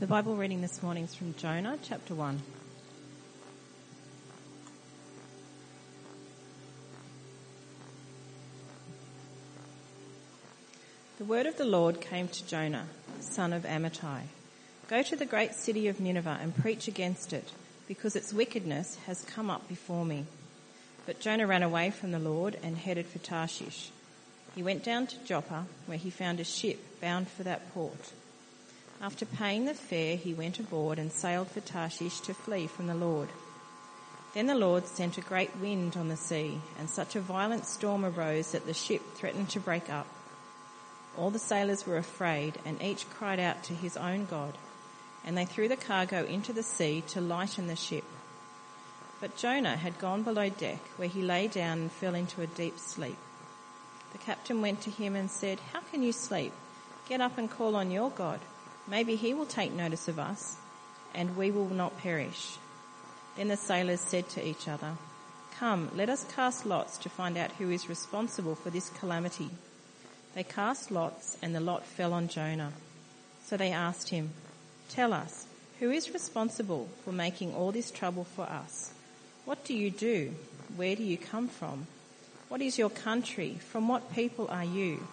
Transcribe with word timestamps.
The 0.00 0.06
Bible 0.06 0.34
reading 0.34 0.62
this 0.62 0.82
morning 0.82 1.04
is 1.04 1.14
from 1.14 1.34
Jonah 1.34 1.76
chapter 1.82 2.14
1. 2.14 2.40
The 11.18 11.24
word 11.26 11.44
of 11.44 11.58
the 11.58 11.66
Lord 11.66 12.00
came 12.00 12.28
to 12.28 12.46
Jonah, 12.46 12.86
son 13.20 13.52
of 13.52 13.64
Amittai. 13.64 14.22
Go 14.88 15.02
to 15.02 15.16
the 15.16 15.26
great 15.26 15.52
city 15.52 15.86
of 15.86 16.00
Nineveh 16.00 16.38
and 16.40 16.56
preach 16.56 16.88
against 16.88 17.34
it, 17.34 17.52
because 17.86 18.16
its 18.16 18.32
wickedness 18.32 18.96
has 19.04 19.22
come 19.24 19.50
up 19.50 19.68
before 19.68 20.06
me. 20.06 20.24
But 21.04 21.20
Jonah 21.20 21.46
ran 21.46 21.62
away 21.62 21.90
from 21.90 22.12
the 22.12 22.18
Lord 22.18 22.56
and 22.62 22.78
headed 22.78 23.04
for 23.04 23.18
Tarshish. 23.18 23.90
He 24.54 24.62
went 24.62 24.82
down 24.82 25.08
to 25.08 25.24
Joppa, 25.26 25.66
where 25.84 25.98
he 25.98 26.08
found 26.08 26.40
a 26.40 26.44
ship 26.44 27.02
bound 27.02 27.28
for 27.28 27.42
that 27.42 27.74
port. 27.74 28.12
After 29.02 29.24
paying 29.24 29.64
the 29.64 29.72
fare, 29.72 30.16
he 30.16 30.34
went 30.34 30.58
aboard 30.58 30.98
and 30.98 31.10
sailed 31.10 31.50
for 31.50 31.60
Tarshish 31.60 32.20
to 32.20 32.34
flee 32.34 32.66
from 32.66 32.86
the 32.86 32.94
Lord. 32.94 33.30
Then 34.34 34.46
the 34.46 34.54
Lord 34.54 34.86
sent 34.86 35.16
a 35.16 35.22
great 35.22 35.56
wind 35.56 35.96
on 35.96 36.08
the 36.08 36.18
sea, 36.18 36.60
and 36.78 36.88
such 36.88 37.16
a 37.16 37.20
violent 37.20 37.66
storm 37.66 38.04
arose 38.04 38.52
that 38.52 38.66
the 38.66 38.74
ship 38.74 39.00
threatened 39.14 39.48
to 39.50 39.60
break 39.60 39.88
up. 39.88 40.06
All 41.16 41.30
the 41.30 41.38
sailors 41.38 41.86
were 41.86 41.96
afraid, 41.96 42.58
and 42.66 42.80
each 42.82 43.08
cried 43.08 43.40
out 43.40 43.64
to 43.64 43.74
his 43.74 43.96
own 43.96 44.26
God, 44.26 44.52
and 45.24 45.36
they 45.36 45.46
threw 45.46 45.66
the 45.66 45.76
cargo 45.76 46.24
into 46.26 46.52
the 46.52 46.62
sea 46.62 47.02
to 47.08 47.22
lighten 47.22 47.68
the 47.68 47.76
ship. 47.76 48.04
But 49.18 49.36
Jonah 49.36 49.76
had 49.76 49.98
gone 49.98 50.22
below 50.22 50.50
deck, 50.50 50.80
where 50.96 51.08
he 51.08 51.22
lay 51.22 51.48
down 51.48 51.78
and 51.78 51.92
fell 51.92 52.14
into 52.14 52.42
a 52.42 52.46
deep 52.46 52.78
sleep. 52.78 53.18
The 54.12 54.18
captain 54.18 54.60
went 54.60 54.82
to 54.82 54.90
him 54.90 55.16
and 55.16 55.30
said, 55.30 55.58
How 55.72 55.80
can 55.80 56.02
you 56.02 56.12
sleep? 56.12 56.52
Get 57.08 57.20
up 57.20 57.38
and 57.38 57.50
call 57.50 57.74
on 57.76 57.90
your 57.90 58.10
God. 58.10 58.40
Maybe 58.88 59.16
he 59.16 59.34
will 59.34 59.46
take 59.46 59.72
notice 59.72 60.08
of 60.08 60.18
us, 60.18 60.56
and 61.14 61.36
we 61.36 61.50
will 61.50 61.68
not 61.68 61.98
perish. 61.98 62.56
Then 63.36 63.48
the 63.48 63.56
sailors 63.56 64.00
said 64.00 64.28
to 64.30 64.46
each 64.46 64.68
other, 64.68 64.92
Come, 65.58 65.90
let 65.94 66.08
us 66.08 66.24
cast 66.34 66.64
lots 66.64 66.96
to 66.98 67.08
find 67.08 67.36
out 67.36 67.52
who 67.52 67.70
is 67.70 67.88
responsible 67.88 68.54
for 68.54 68.70
this 68.70 68.88
calamity. 68.90 69.50
They 70.34 70.42
cast 70.42 70.90
lots, 70.90 71.36
and 71.42 71.54
the 71.54 71.60
lot 71.60 71.84
fell 71.84 72.12
on 72.12 72.28
Jonah. 72.28 72.72
So 73.44 73.56
they 73.56 73.72
asked 73.72 74.10
him, 74.10 74.30
Tell 74.88 75.12
us, 75.12 75.46
who 75.78 75.90
is 75.90 76.12
responsible 76.14 76.88
for 77.04 77.12
making 77.12 77.54
all 77.54 77.72
this 77.72 77.90
trouble 77.90 78.24
for 78.24 78.42
us? 78.42 78.92
What 79.44 79.64
do 79.64 79.74
you 79.74 79.90
do? 79.90 80.34
Where 80.76 80.94
do 80.94 81.02
you 81.02 81.18
come 81.18 81.48
from? 81.48 81.86
What 82.48 82.60
is 82.60 82.78
your 82.78 82.90
country? 82.90 83.58
From 83.70 83.88
what 83.88 84.14
people 84.14 84.48
are 84.48 84.64
you? 84.64 85.06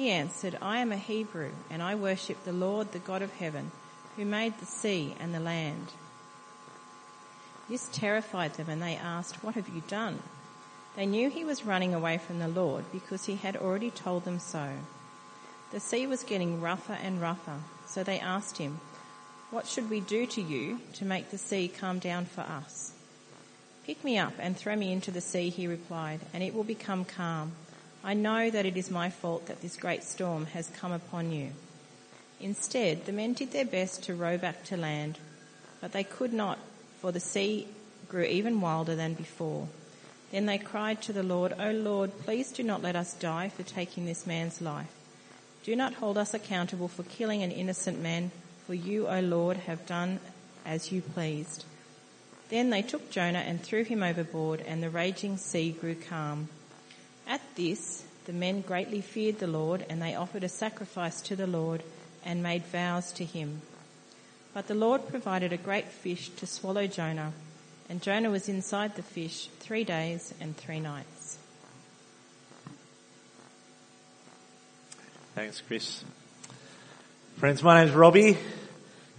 He 0.00 0.08
answered, 0.08 0.56
I 0.62 0.78
am 0.78 0.92
a 0.92 0.96
Hebrew, 0.96 1.50
and 1.68 1.82
I 1.82 1.94
worship 1.94 2.42
the 2.42 2.54
Lord, 2.54 2.92
the 2.92 2.98
God 2.98 3.20
of 3.20 3.34
heaven, 3.34 3.70
who 4.16 4.24
made 4.24 4.58
the 4.58 4.64
sea 4.64 5.14
and 5.20 5.34
the 5.34 5.40
land. 5.40 5.88
This 7.68 7.86
terrified 7.92 8.54
them, 8.54 8.70
and 8.70 8.80
they 8.80 8.96
asked, 8.96 9.44
What 9.44 9.56
have 9.56 9.68
you 9.68 9.82
done? 9.88 10.20
They 10.96 11.04
knew 11.04 11.28
he 11.28 11.44
was 11.44 11.66
running 11.66 11.92
away 11.92 12.16
from 12.16 12.38
the 12.38 12.48
Lord 12.48 12.86
because 12.90 13.26
he 13.26 13.36
had 13.36 13.58
already 13.58 13.90
told 13.90 14.24
them 14.24 14.38
so. 14.38 14.70
The 15.70 15.80
sea 15.80 16.06
was 16.06 16.22
getting 16.22 16.62
rougher 16.62 16.96
and 17.02 17.20
rougher, 17.20 17.58
so 17.86 18.02
they 18.02 18.20
asked 18.20 18.56
him, 18.56 18.80
What 19.50 19.66
should 19.66 19.90
we 19.90 20.00
do 20.00 20.24
to 20.28 20.40
you 20.40 20.80
to 20.94 21.04
make 21.04 21.30
the 21.30 21.36
sea 21.36 21.68
calm 21.68 21.98
down 21.98 22.24
for 22.24 22.40
us? 22.40 22.94
Pick 23.84 24.02
me 24.02 24.16
up 24.16 24.32
and 24.38 24.56
throw 24.56 24.76
me 24.76 24.94
into 24.94 25.10
the 25.10 25.20
sea, 25.20 25.50
he 25.50 25.66
replied, 25.66 26.20
and 26.32 26.42
it 26.42 26.54
will 26.54 26.64
become 26.64 27.04
calm. 27.04 27.52
I 28.02 28.14
know 28.14 28.48
that 28.50 28.64
it 28.64 28.76
is 28.76 28.90
my 28.90 29.10
fault 29.10 29.46
that 29.46 29.60
this 29.60 29.76
great 29.76 30.02
storm 30.02 30.46
has 30.46 30.68
come 30.68 30.92
upon 30.92 31.32
you. 31.32 31.50
Instead, 32.40 33.04
the 33.04 33.12
men 33.12 33.34
did 33.34 33.52
their 33.52 33.66
best 33.66 34.02
to 34.04 34.14
row 34.14 34.38
back 34.38 34.64
to 34.64 34.76
land, 34.76 35.18
but 35.80 35.92
they 35.92 36.04
could 36.04 36.32
not, 36.32 36.58
for 37.00 37.12
the 37.12 37.20
sea 37.20 37.68
grew 38.08 38.24
even 38.24 38.60
wilder 38.60 38.96
than 38.96 39.12
before. 39.12 39.68
Then 40.32 40.46
they 40.46 40.58
cried 40.58 41.02
to 41.02 41.12
the 41.12 41.22
Lord, 41.22 41.54
O 41.58 41.70
Lord, 41.72 42.18
please 42.20 42.52
do 42.52 42.62
not 42.62 42.82
let 42.82 42.96
us 42.96 43.12
die 43.14 43.50
for 43.50 43.64
taking 43.64 44.06
this 44.06 44.26
man's 44.26 44.62
life. 44.62 44.90
Do 45.62 45.76
not 45.76 45.94
hold 45.94 46.16
us 46.16 46.32
accountable 46.32 46.88
for 46.88 47.02
killing 47.02 47.42
an 47.42 47.50
innocent 47.50 48.00
man, 48.00 48.30
for 48.66 48.72
you, 48.72 49.08
O 49.08 49.20
Lord, 49.20 49.58
have 49.58 49.84
done 49.84 50.20
as 50.64 50.90
you 50.90 51.02
pleased. 51.02 51.64
Then 52.48 52.70
they 52.70 52.82
took 52.82 53.10
Jonah 53.10 53.40
and 53.40 53.62
threw 53.62 53.84
him 53.84 54.02
overboard, 54.02 54.62
and 54.66 54.82
the 54.82 54.88
raging 54.88 55.36
sea 55.36 55.72
grew 55.72 55.94
calm. 55.94 56.48
At 57.30 57.40
this, 57.54 58.02
the 58.24 58.32
men 58.32 58.60
greatly 58.60 59.00
feared 59.00 59.38
the 59.38 59.46
Lord, 59.46 59.86
and 59.88 60.02
they 60.02 60.16
offered 60.16 60.42
a 60.42 60.48
sacrifice 60.48 61.20
to 61.22 61.36
the 61.36 61.46
Lord 61.46 61.84
and 62.24 62.42
made 62.42 62.64
vows 62.66 63.12
to 63.12 63.24
him. 63.24 63.62
But 64.52 64.66
the 64.66 64.74
Lord 64.74 65.08
provided 65.08 65.52
a 65.52 65.56
great 65.56 65.86
fish 65.86 66.28
to 66.30 66.46
swallow 66.46 66.88
Jonah, 66.88 67.32
and 67.88 68.02
Jonah 68.02 68.30
was 68.30 68.48
inside 68.48 68.96
the 68.96 69.04
fish 69.04 69.48
three 69.60 69.84
days 69.84 70.34
and 70.40 70.56
three 70.56 70.80
nights. 70.80 71.38
Thanks, 75.36 75.60
Chris. 75.60 76.02
Friends, 77.36 77.62
my 77.62 77.84
name's 77.84 77.94
Robbie, 77.94 78.38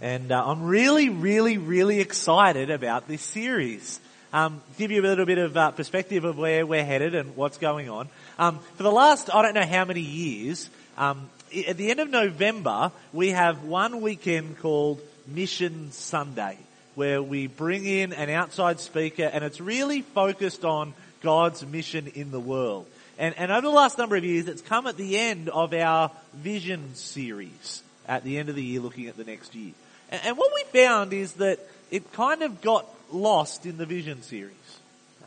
and 0.02 0.30
uh, 0.30 0.44
I'm 0.44 0.64
really, 0.64 1.08
really, 1.08 1.56
really 1.56 2.00
excited 2.00 2.68
about 2.70 3.08
this 3.08 3.22
series. 3.22 4.00
Um, 4.32 4.62
give 4.78 4.90
you 4.90 5.02
a 5.02 5.06
little 5.06 5.26
bit 5.26 5.36
of 5.36 5.56
uh, 5.56 5.72
perspective 5.72 6.24
of 6.24 6.38
where 6.38 6.64
we're 6.64 6.84
headed 6.84 7.14
and 7.14 7.36
what's 7.36 7.58
going 7.58 7.90
on. 7.90 8.08
Um, 8.38 8.60
for 8.76 8.82
the 8.82 8.90
last, 8.90 9.28
I 9.34 9.42
don't 9.42 9.54
know 9.54 9.66
how 9.66 9.84
many 9.84 10.00
years, 10.00 10.70
um, 10.96 11.28
at 11.68 11.76
the 11.76 11.90
end 11.90 12.00
of 12.00 12.08
November, 12.08 12.92
we 13.12 13.30
have 13.30 13.64
one 13.64 14.00
weekend 14.00 14.58
called 14.60 15.02
Mission 15.26 15.92
Sunday, 15.92 16.56
where 16.94 17.22
we 17.22 17.46
bring 17.46 17.84
in 17.84 18.14
an 18.14 18.30
outside 18.30 18.80
speaker, 18.80 19.24
and 19.24 19.44
it's 19.44 19.60
really 19.60 20.00
focused 20.00 20.64
on 20.64 20.94
God's 21.20 21.66
mission 21.66 22.06
in 22.14 22.30
the 22.30 22.40
world. 22.40 22.86
And, 23.18 23.34
and 23.36 23.52
over 23.52 23.60
the 23.60 23.68
last 23.68 23.98
number 23.98 24.16
of 24.16 24.24
years, 24.24 24.48
it's 24.48 24.62
come 24.62 24.86
at 24.86 24.96
the 24.96 25.18
end 25.18 25.50
of 25.50 25.74
our 25.74 26.10
vision 26.32 26.94
series 26.94 27.82
at 28.08 28.24
the 28.24 28.38
end 28.38 28.48
of 28.48 28.54
the 28.54 28.64
year 28.64 28.80
looking 28.80 29.08
at 29.08 29.16
the 29.16 29.24
next 29.24 29.54
year. 29.54 29.72
And, 30.10 30.20
and 30.24 30.38
what 30.38 30.50
we 30.54 30.80
found 30.80 31.12
is 31.12 31.34
that 31.34 31.60
it 31.92 32.12
kind 32.12 32.42
of 32.42 32.60
got 32.62 32.86
lost 33.12 33.66
in 33.66 33.76
the 33.76 33.86
vision 33.86 34.22
series. 34.22 34.56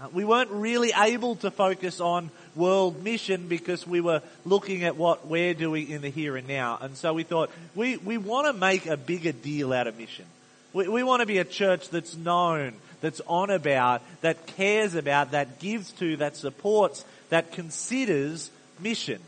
Uh, 0.01 0.07
we 0.11 0.25
weren't 0.25 0.49
really 0.49 0.91
able 0.97 1.37
to 1.37 1.49
focus 1.49 2.01
on 2.01 2.29
world 2.55 3.01
mission 3.01 3.47
because 3.47 3.87
we 3.87 4.01
were 4.01 4.21
looking 4.43 4.83
at 4.83 4.97
what 4.97 5.27
we're 5.27 5.53
doing 5.53 5.89
in 5.89 6.01
the 6.01 6.09
here 6.09 6.35
and 6.35 6.47
now. 6.47 6.77
And 6.81 6.97
so 6.97 7.13
we 7.13 7.23
thought, 7.23 7.49
we, 7.75 7.95
we 7.97 8.17
want 8.17 8.47
to 8.47 8.53
make 8.53 8.87
a 8.87 8.97
bigger 8.97 9.31
deal 9.31 9.71
out 9.71 9.87
of 9.87 9.97
mission. 9.97 10.25
We, 10.73 10.89
we 10.89 11.03
want 11.03 11.21
to 11.21 11.25
be 11.25 11.37
a 11.37 11.45
church 11.45 11.89
that's 11.89 12.17
known, 12.17 12.73
that's 12.99 13.21
on 13.27 13.51
about, 13.51 14.01
that 14.21 14.47
cares 14.47 14.95
about, 14.95 15.31
that 15.31 15.59
gives 15.59 15.91
to, 15.93 16.17
that 16.17 16.35
supports, 16.35 17.05
that 17.29 17.53
considers 17.53 18.49
mission. 18.79 19.21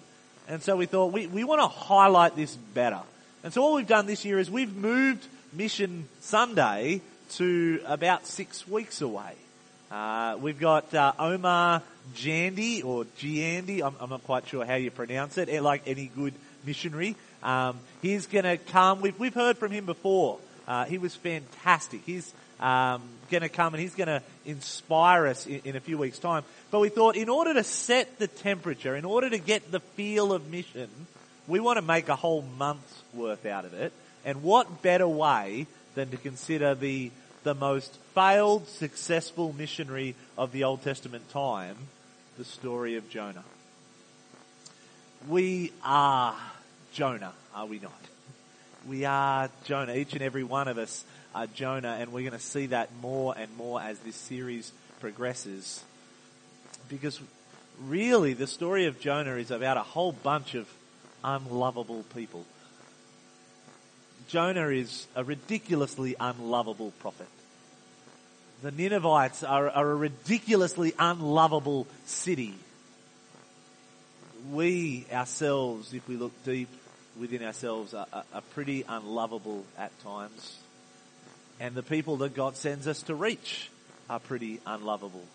And 0.49 0.61
so 0.61 0.75
we 0.75 0.87
thought 0.87 1.13
we, 1.13 1.27
we 1.27 1.43
want 1.43 1.61
to 1.61 1.67
highlight 1.67 2.35
this 2.35 2.55
better. 2.55 3.01
And 3.43 3.53
so 3.53 3.61
what 3.61 3.75
we've 3.75 3.87
done 3.87 4.07
this 4.07 4.25
year 4.25 4.39
is 4.39 4.49
we've 4.49 4.75
moved 4.75 5.25
Mission 5.53 6.09
Sunday 6.19 7.01
to 7.31 7.81
about 7.85 8.25
six 8.25 8.67
weeks 8.67 9.01
away. 9.01 9.33
Uh, 9.89 10.37
we've 10.39 10.59
got 10.59 10.93
uh, 10.93 11.13
Omar 11.17 11.81
Jandy 12.15 12.83
or 12.83 13.05
Giandy. 13.19 13.81
I'm, 13.81 13.95
I'm, 13.99 14.09
not 14.09 14.23
quite 14.23 14.47
sure 14.47 14.65
how 14.65 14.75
you 14.75 14.91
pronounce 14.91 15.37
it. 15.37 15.61
Like 15.61 15.83
any 15.85 16.11
good 16.13 16.33
missionary, 16.65 17.15
um, 17.41 17.79
he's 18.01 18.25
going 18.25 18.43
to 18.43 18.57
come. 18.57 19.01
We've, 19.01 19.17
we've 19.17 19.33
heard 19.33 19.57
from 19.57 19.71
him 19.71 19.85
before. 19.85 20.39
Uh, 20.67 20.85
he 20.85 20.97
was 20.97 21.15
fantastic. 21.15 22.01
He's 22.05 22.33
um, 22.59 23.01
going 23.29 23.43
to 23.43 23.49
come 23.49 23.73
and 23.73 23.81
he's 23.81 23.95
going 23.95 24.07
to 24.07 24.21
inspire 24.45 25.27
us 25.27 25.45
in, 25.45 25.61
in, 25.63 25.75
a 25.75 25.79
few 25.79 25.97
weeks' 25.97 26.19
time. 26.19 26.43
But 26.71 26.79
we 26.79 26.89
thought, 26.89 27.15
in 27.15 27.29
order 27.29 27.53
to 27.53 27.63
set 27.63 28.19
the 28.19 28.27
temperature, 28.27 28.95
in 28.95 29.05
order 29.05 29.29
to 29.29 29.37
get 29.37 29.71
the 29.71 29.79
feel 29.79 30.33
of 30.33 30.49
mission, 30.51 30.89
we 31.47 31.59
want 31.59 31.77
to 31.77 31.81
make 31.81 32.09
a 32.09 32.15
whole 32.15 32.43
month's 32.57 33.01
worth 33.13 33.45
out 33.45 33.65
of 33.65 33.73
it. 33.73 33.93
And 34.25 34.43
what 34.43 34.81
better 34.81 35.07
way 35.07 35.67
than 35.95 36.09
to 36.09 36.17
consider 36.17 36.75
the 36.75 37.11
the 37.47 37.55
most 37.55 37.95
failed, 38.13 38.67
successful 38.67 39.55
missionary 39.57 40.15
of 40.37 40.51
the 40.51 40.65
Old 40.65 40.83
Testament 40.83 41.29
time, 41.29 41.77
the 42.37 42.43
story 42.43 42.97
of 42.97 43.09
Jonah. 43.09 43.45
We 45.29 45.71
are 45.81 46.35
Jonah, 46.91 47.31
are 47.55 47.65
we 47.65 47.79
not? 47.79 48.01
We 48.85 49.05
are 49.05 49.49
Jonah. 49.63 49.93
Each 49.93 50.11
and 50.11 50.21
every 50.21 50.43
one 50.43 50.67
of 50.67 50.77
us 50.77 51.05
are 51.33 51.47
Jonah, 51.47 51.95
and 52.01 52.11
we're 52.11 52.29
going 52.29 52.37
to 52.37 52.45
see 52.45 52.65
that 52.65 52.89
more 53.01 53.33
and 53.37 53.55
more 53.55 53.81
as 53.81 53.97
this 53.99 54.17
series 54.17 54.73
progresses. 54.99 55.85
Because 56.89 57.17
really, 57.79 58.33
the 58.33 58.45
story 58.45 58.87
of 58.87 58.99
Jonah 58.99 59.35
is 59.35 59.51
about 59.51 59.77
a 59.77 59.83
whole 59.83 60.11
bunch 60.11 60.53
of 60.53 60.67
unlovable 61.23 62.03
people. 62.13 62.43
Jonah 64.27 64.67
is 64.67 65.07
a 65.15 65.23
ridiculously 65.23 66.13
unlovable 66.19 66.91
prophet. 66.99 67.27
The 68.63 68.71
Ninevites 68.71 69.43
are, 69.43 69.69
are 69.69 69.91
a 69.91 69.95
ridiculously 69.95 70.93
unlovable 70.97 71.85
city. 72.05 72.55
We 74.51 75.05
ourselves, 75.11 75.93
if 75.93 76.07
we 76.07 76.15
look 76.15 76.31
deep, 76.43 76.69
within 77.19 77.43
ourselves 77.43 77.93
are, 77.93 78.07
are, 78.11 78.23
are 78.33 78.41
pretty 78.53 78.83
unlovable 78.87 79.63
at 79.77 79.97
times. 80.01 80.57
And 81.59 81.75
the 81.75 81.83
people 81.83 82.17
that 82.17 82.33
God 82.35 82.55
sends 82.55 82.87
us 82.87 83.03
to 83.03 83.15
reach 83.15 83.69
are 84.09 84.19
pretty 84.19 84.59
unlovable. 84.65 85.25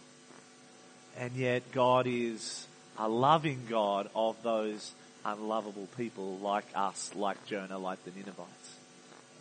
And 1.18 1.32
yet 1.34 1.70
God 1.72 2.06
is 2.08 2.66
a 2.98 3.08
loving 3.08 3.66
God 3.68 4.08
of 4.14 4.42
those 4.42 4.92
unlovable 5.24 5.88
people 5.96 6.38
like 6.38 6.66
us, 6.74 7.12
like 7.14 7.44
Jonah, 7.46 7.78
like 7.78 8.04
the 8.04 8.10
Ninevites. 8.10 8.76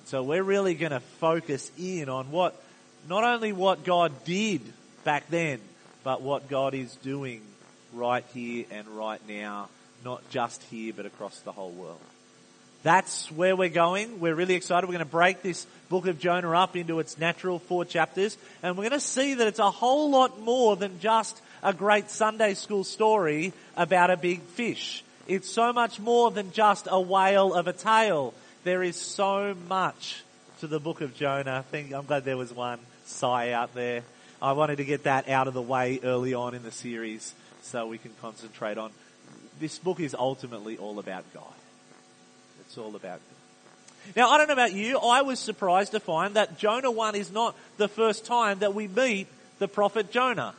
So 0.06 0.24
we're 0.24 0.44
really 0.44 0.76
going 0.76 0.92
to 0.92 1.00
focus 1.00 1.72
in 1.78 2.10
on 2.10 2.32
what, 2.32 2.62
not 3.08 3.24
only 3.24 3.54
what 3.54 3.84
God 3.84 4.12
did 4.24 4.62
back 5.04 5.30
then, 5.30 5.60
but 6.04 6.22
what 6.22 6.50
God 6.50 6.74
is 6.74 6.96
doing 6.98 7.42
right 7.94 8.26
here 8.34 8.66
and 8.72 8.88
right 8.88 9.22
now, 9.28 9.70
not 10.04 10.28
just 10.30 10.62
here, 10.64 10.94
but 10.96 11.06
across 11.06 11.40
the 11.40 11.52
whole 11.52 11.72
world. 11.72 12.00
That's 12.84 13.32
where 13.32 13.56
we're 13.56 13.70
going. 13.70 14.20
We're 14.20 14.34
really 14.34 14.56
excited. 14.56 14.88
We're 14.88 14.94
going 14.94 15.06
to 15.06 15.12
break 15.12 15.44
this 15.44 15.68
book 15.90 16.08
of 16.08 16.20
Jonah 16.20 16.52
up 16.52 16.76
into 16.76 17.00
its 17.00 17.20
natural 17.20 17.60
four 17.60 17.86
chapters, 17.86 18.38
and 18.64 18.76
we're 18.76 18.90
going 18.90 19.00
to 19.00 19.06
see 19.06 19.36
that 19.36 19.48
it's 19.48 19.60
a 19.60 19.70
whole 19.70 20.10
lot 20.10 20.42
more 20.42 20.76
than 20.76 21.00
just 21.00 21.40
a 21.62 21.74
great 21.74 22.10
Sunday 22.10 22.56
school 22.56 22.84
story 22.84 23.54
about 23.78 24.10
a 24.10 24.18
big 24.18 24.42
fish. 24.42 25.04
It's 25.28 25.50
so 25.50 25.72
much 25.72 26.00
more 26.00 26.32
than 26.32 26.52
just 26.52 26.88
a 26.90 27.00
whale 27.00 27.54
of 27.54 27.68
a 27.68 27.74
tale. 27.74 28.34
There 28.64 28.82
is 28.82 28.96
so 28.96 29.56
much 29.70 30.24
to 30.62 30.68
the 30.68 30.80
book 30.80 31.02
of 31.02 31.16
Jonah. 31.16 31.58
I 31.58 31.62
think 31.62 31.94
I'm 31.94 32.06
glad 32.06 32.26
there 32.26 32.38
was 32.38 32.52
one 32.52 32.80
sigh 33.06 33.52
out 33.52 33.74
there. 33.74 34.04
I 34.42 34.54
wanted 34.54 34.78
to 34.78 34.86
get 34.86 35.04
that 35.04 35.30
out 35.30 35.48
of 35.48 35.54
the 35.54 35.62
way 35.62 36.00
early 36.04 36.34
on 36.34 36.56
in 36.56 36.64
the 36.64 36.72
series 36.72 37.34
so 37.62 37.86
we 37.86 37.98
can 37.98 38.12
concentrate 38.22 38.78
on 38.78 38.92
this 39.62 39.78
book 39.78 40.00
is 40.00 40.16
ultimately 40.16 40.78
all 40.78 41.00
about 41.00 41.24
God. 41.34 41.54
It's 42.62 42.78
all 42.78 42.96
about 42.96 43.20
God. 43.20 44.16
Now, 44.16 44.32
I 44.32 44.38
don't 44.40 44.48
know 44.48 44.54
about 44.54 44.74
you, 44.74 44.98
I 44.98 45.22
was 45.22 45.40
surprised 45.40 45.92
to 45.92 46.00
find 46.00 46.34
that 46.34 46.58
Jonah 46.58 46.90
1 46.90 47.16
is 47.16 47.32
not 47.32 47.56
the 47.78 47.88
first 47.88 48.26
time 48.26 48.60
that 48.60 48.74
we 48.74 48.88
meet 48.88 49.28
the 49.60 49.68
prophet 49.68 50.12
Jonah. 50.12 50.56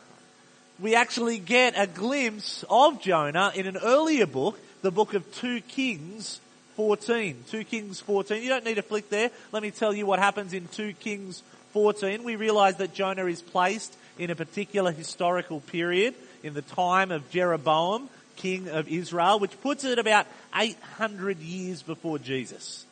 We 0.78 0.94
actually 0.94 1.38
get 1.38 1.74
a 1.76 1.88
glimpse 1.88 2.64
of 2.70 3.02
Jonah 3.02 3.52
in 3.54 3.66
an 3.66 3.76
earlier 3.76 4.26
book, 4.26 4.58
the 4.82 4.92
book 4.92 5.14
of 5.14 5.30
2 5.34 5.60
Kings 5.62 6.40
14. 6.76 7.44
2 7.50 7.64
Kings 7.64 8.00
14. 8.00 8.42
You 8.42 8.48
don't 8.48 8.64
need 8.64 8.76
to 8.76 8.82
flick 8.82 9.10
there. 9.10 9.30
Let 9.50 9.62
me 9.64 9.72
tell 9.72 9.92
you 9.92 10.06
what 10.06 10.20
happens 10.20 10.52
in 10.52 10.68
2 10.68 10.94
Kings 10.94 11.42
14. 11.72 12.24
We 12.24 12.36
realize 12.36 12.76
that 12.76 12.94
Jonah 12.94 13.26
is 13.26 13.42
placed 13.42 13.96
in 14.18 14.30
a 14.30 14.36
particular 14.36 14.92
historical 14.92 15.60
period 15.60 16.14
in 16.42 16.54
the 16.54 16.62
time 16.62 17.10
of 17.10 17.30
Jeroboam, 17.30 18.08
king 18.36 18.68
of 18.68 18.88
Israel, 18.88 19.38
which 19.38 19.60
puts 19.60 19.84
it 19.84 19.98
about 19.98 20.26
800 20.54 21.38
years 21.38 21.82
before 21.82 22.18
Jesus. 22.18 22.84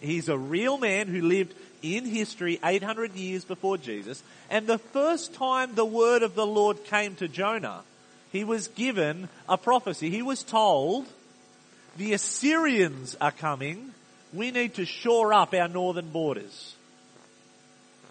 He's 0.00 0.28
a 0.28 0.38
real 0.38 0.78
man 0.78 1.08
who 1.08 1.22
lived 1.22 1.54
in 1.82 2.06
history 2.06 2.58
800 2.64 3.14
years 3.14 3.44
before 3.44 3.76
Jesus. 3.76 4.22
And 4.50 4.66
the 4.66 4.78
first 4.78 5.34
time 5.34 5.74
the 5.74 5.84
word 5.84 6.22
of 6.22 6.34
the 6.34 6.46
Lord 6.46 6.84
came 6.84 7.14
to 7.16 7.28
Jonah, 7.28 7.82
he 8.32 8.44
was 8.44 8.68
given 8.68 9.28
a 9.48 9.58
prophecy. 9.58 10.10
He 10.10 10.22
was 10.22 10.42
told, 10.42 11.06
the 11.96 12.14
Assyrians 12.14 13.16
are 13.20 13.30
coming. 13.30 13.92
We 14.32 14.50
need 14.50 14.74
to 14.74 14.84
shore 14.84 15.32
up 15.32 15.54
our 15.54 15.68
northern 15.68 16.10
borders. 16.10 16.74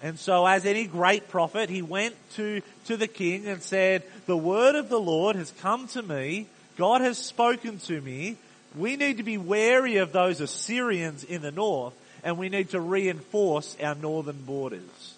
And 0.04 0.20
so 0.20 0.46
as 0.46 0.66
any 0.66 0.86
great 0.86 1.30
prophet, 1.30 1.70
he 1.70 1.82
went 1.82 2.14
to, 2.34 2.62
to 2.86 2.98
the 2.98 3.08
king 3.08 3.48
and 3.48 3.64
said, 3.64 4.04
the 4.26 4.36
word 4.36 4.76
of 4.76 4.90
the 4.90 5.00
Lord 5.00 5.38
has 5.38 5.52
come 5.62 5.88
to 5.88 6.02
me. 6.04 6.48
God 6.78 7.00
has 7.00 7.18
spoken 7.18 7.80
to 7.80 8.02
me. 8.02 8.36
We 8.76 8.98
need 8.98 9.18
to 9.18 9.24
be 9.24 9.38
wary 9.38 9.98
of 9.98 10.12
those 10.12 10.42
Assyrians 10.42 11.24
in 11.24 11.42
the 11.42 11.52
north 11.52 11.94
and 12.22 12.38
we 12.38 12.50
need 12.50 12.72
to 12.72 12.82
reinforce 12.82 13.78
our 13.82 13.96
northern 13.96 14.42
borders. 14.44 15.16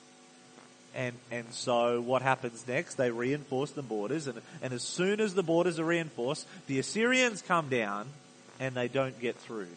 And, 0.94 1.16
and 1.32 1.52
so 1.52 2.00
what 2.00 2.22
happens 2.22 2.64
next? 2.68 2.96
They 2.96 3.10
reinforce 3.10 3.72
the 3.72 3.82
borders 3.82 4.28
and, 4.28 4.40
and 4.62 4.72
as 4.72 4.84
soon 4.84 5.20
as 5.20 5.34
the 5.34 5.44
borders 5.44 5.80
are 5.80 5.86
reinforced, 5.86 6.46
the 6.68 6.78
Assyrians 6.78 7.42
come 7.42 7.70
down 7.70 8.08
and 8.60 8.76
they 8.76 8.88
don't 8.88 9.20
get 9.20 9.36
through. 9.36 9.68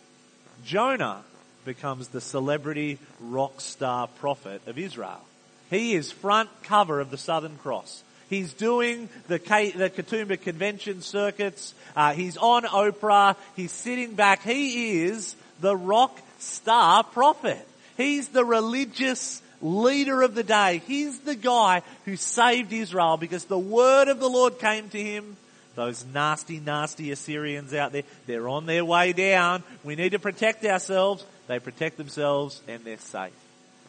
Jonah 0.64 1.22
becomes 1.68 2.08
the 2.08 2.20
celebrity 2.20 2.98
rock 3.20 3.60
star 3.60 4.06
prophet 4.06 4.62
of 4.66 4.78
Israel. 4.78 5.20
He 5.68 5.94
is 5.94 6.10
front 6.10 6.48
cover 6.62 6.98
of 6.98 7.10
the 7.10 7.18
Southern 7.18 7.58
Cross. 7.58 8.02
He's 8.30 8.54
doing 8.54 9.10
the, 9.26 9.38
K, 9.38 9.70
the 9.70 9.90
Katoomba 9.90 10.40
convention 10.40 11.02
circuits. 11.02 11.74
Uh, 11.94 12.14
he's 12.14 12.38
on 12.38 12.62
Oprah. 12.62 13.36
He's 13.54 13.70
sitting 13.70 14.14
back. 14.14 14.42
He 14.42 15.02
is 15.02 15.36
the 15.60 15.76
rock 15.76 16.18
star 16.38 17.04
prophet. 17.04 17.66
He's 17.98 18.28
the 18.28 18.46
religious 18.46 19.42
leader 19.60 20.22
of 20.22 20.34
the 20.34 20.44
day. 20.44 20.80
He's 20.86 21.18
the 21.20 21.34
guy 21.34 21.82
who 22.06 22.16
saved 22.16 22.72
Israel 22.72 23.18
because 23.18 23.44
the 23.44 23.58
word 23.58 24.08
of 24.08 24.20
the 24.20 24.30
Lord 24.30 24.58
came 24.58 24.88
to 24.88 25.02
him. 25.02 25.36
Those 25.74 26.04
nasty, 26.12 26.60
nasty 26.60 27.12
Assyrians 27.12 27.72
out 27.72 27.92
there, 27.92 28.02
they're 28.26 28.48
on 28.48 28.66
their 28.66 28.84
way 28.84 29.12
down. 29.12 29.62
We 29.84 29.94
need 29.94 30.10
to 30.10 30.18
protect 30.18 30.64
ourselves. 30.64 31.24
They 31.48 31.58
protect 31.58 31.96
themselves 31.96 32.62
and 32.68 32.84
they're 32.84 32.98
safe. 32.98 33.32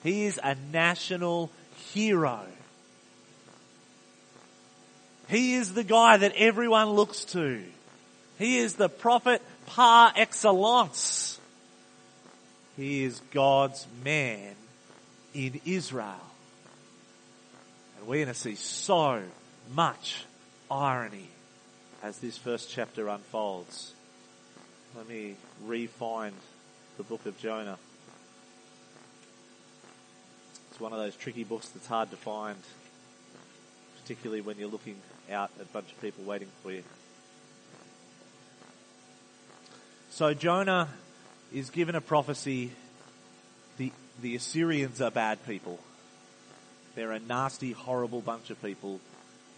He 0.01 0.25
is 0.25 0.39
a 0.41 0.55
national 0.71 1.51
hero. 1.93 2.41
He 5.27 5.55
is 5.55 5.73
the 5.73 5.83
guy 5.83 6.17
that 6.17 6.33
everyone 6.35 6.91
looks 6.91 7.25
to. 7.25 7.61
He 8.39 8.57
is 8.57 8.75
the 8.75 8.89
prophet 8.89 9.41
par 9.67 10.11
excellence. 10.15 11.39
He 12.77 13.03
is 13.03 13.21
God's 13.31 13.85
man 14.03 14.55
in 15.33 15.59
Israel. 15.65 16.15
And 17.97 18.07
we're 18.07 18.23
going 18.23 18.33
to 18.33 18.39
see 18.39 18.55
so 18.55 19.21
much 19.75 20.23
irony 20.71 21.27
as 22.01 22.17
this 22.19 22.37
first 22.37 22.69
chapter 22.69 23.09
unfolds. 23.09 23.93
Let 24.95 25.09
me 25.09 25.35
re-find 25.65 26.33
the 26.99 27.03
book 27.03 27.25
of 27.25 27.39
Jonah. 27.39 27.77
It's 30.69 30.81
one 30.81 30.91
of 30.91 30.99
those 30.99 31.15
tricky 31.15 31.45
books 31.45 31.69
that's 31.69 31.87
hard 31.87 32.11
to 32.11 32.17
find, 32.17 32.57
particularly 34.01 34.41
when 34.41 34.57
you're 34.59 34.67
looking 34.67 34.97
out 35.31 35.49
at 35.57 35.65
a 35.65 35.69
bunch 35.69 35.89
of 35.93 36.01
people 36.01 36.25
waiting 36.25 36.49
for 36.61 36.73
you. 36.73 36.83
So 40.09 40.33
Jonah 40.33 40.89
is 41.53 41.69
given 41.69 41.95
a 41.95 42.01
prophecy. 42.01 42.71
The, 43.77 43.93
the 44.21 44.35
Assyrians 44.35 44.99
are 44.99 45.09
bad 45.09 45.45
people. 45.47 45.79
They're 46.95 47.13
a 47.13 47.19
nasty, 47.19 47.71
horrible 47.71 48.19
bunch 48.19 48.49
of 48.49 48.61
people. 48.61 48.99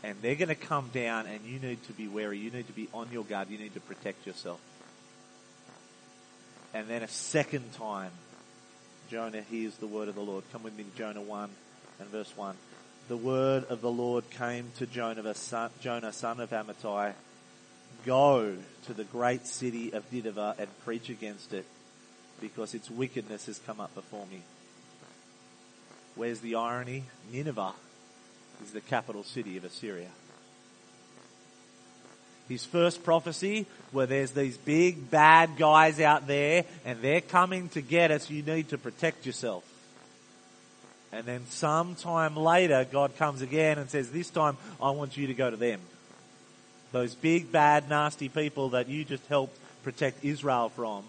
And 0.03 0.15
they're 0.21 0.35
going 0.35 0.49
to 0.49 0.55
come 0.55 0.91
down 0.93 1.25
and 1.25 1.43
you 1.43 1.57
need 1.57 1.83
to 1.85 1.93
be 1.93 2.07
wary. 2.07 2.37
You 2.37 2.51
need 2.51 2.67
to 2.67 2.73
be 2.73 2.87
on 2.93 3.07
your 3.11 3.23
guard. 3.23 3.49
You 3.49 3.57
need 3.57 3.73
to 3.73 3.79
protect 3.79 4.27
yourself. 4.27 4.59
And 6.73 6.87
then 6.87 7.03
a 7.03 7.07
second 7.07 7.73
time, 7.73 8.11
Jonah 9.09 9.41
hears 9.41 9.75
the 9.75 9.87
word 9.87 10.07
of 10.07 10.15
the 10.15 10.21
Lord. 10.21 10.43
Come 10.53 10.63
with 10.63 10.77
me 10.77 10.83
to 10.83 10.97
Jonah 10.97 11.21
1 11.21 11.49
and 11.99 12.09
verse 12.09 12.31
1. 12.35 12.55
The 13.09 13.17
word 13.17 13.65
of 13.65 13.81
the 13.81 13.91
Lord 13.91 14.29
came 14.29 14.71
to 14.77 14.85
Jonah, 14.85 15.33
son, 15.33 15.69
Jonah, 15.81 16.13
son 16.13 16.39
of 16.39 16.51
Amittai. 16.51 17.13
Go 18.05 18.55
to 18.85 18.93
the 18.93 19.03
great 19.03 19.45
city 19.45 19.91
of 19.91 20.11
Nineveh 20.11 20.55
and 20.57 20.67
preach 20.85 21.09
against 21.09 21.53
it, 21.53 21.65
because 22.39 22.73
its 22.73 22.89
wickedness 22.89 23.47
has 23.47 23.59
come 23.59 23.81
up 23.81 23.93
before 23.93 24.25
me. 24.27 24.41
Where's 26.15 26.39
the 26.39 26.55
irony? 26.55 27.03
Nineveh 27.31 27.73
is 28.63 28.71
the 28.71 28.81
capital 28.81 29.23
city 29.23 29.57
of 29.57 29.65
Assyria 29.65 30.09
his 32.51 32.65
first 32.65 33.03
prophecy 33.03 33.65
where 33.91 34.05
there's 34.05 34.31
these 34.31 34.57
big 34.57 35.09
bad 35.09 35.57
guys 35.57 35.99
out 35.99 36.27
there 36.27 36.65
and 36.85 37.01
they're 37.01 37.21
coming 37.21 37.69
to 37.69 37.81
get 37.81 38.11
us, 38.11 38.29
you 38.29 38.43
need 38.43 38.69
to 38.69 38.77
protect 38.77 39.25
yourself. 39.25 39.63
And 41.11 41.25
then 41.25 41.45
sometime 41.47 42.35
later, 42.35 42.85
God 42.89 43.17
comes 43.17 43.41
again 43.41 43.77
and 43.77 43.89
says, 43.89 44.11
this 44.11 44.29
time 44.29 44.57
I 44.81 44.91
want 44.91 45.17
you 45.17 45.27
to 45.27 45.33
go 45.33 45.49
to 45.49 45.57
them. 45.57 45.81
Those 46.91 47.15
big, 47.15 47.51
bad, 47.51 47.89
nasty 47.89 48.29
people 48.29 48.69
that 48.69 48.87
you 48.87 49.03
just 49.03 49.25
helped 49.27 49.57
protect 49.83 50.23
Israel 50.23 50.69
from. 50.69 51.03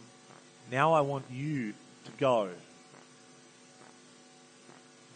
Now 0.71 0.93
I 0.93 1.03
want 1.03 1.25
you 1.31 1.75
to 2.05 2.11
go. 2.19 2.49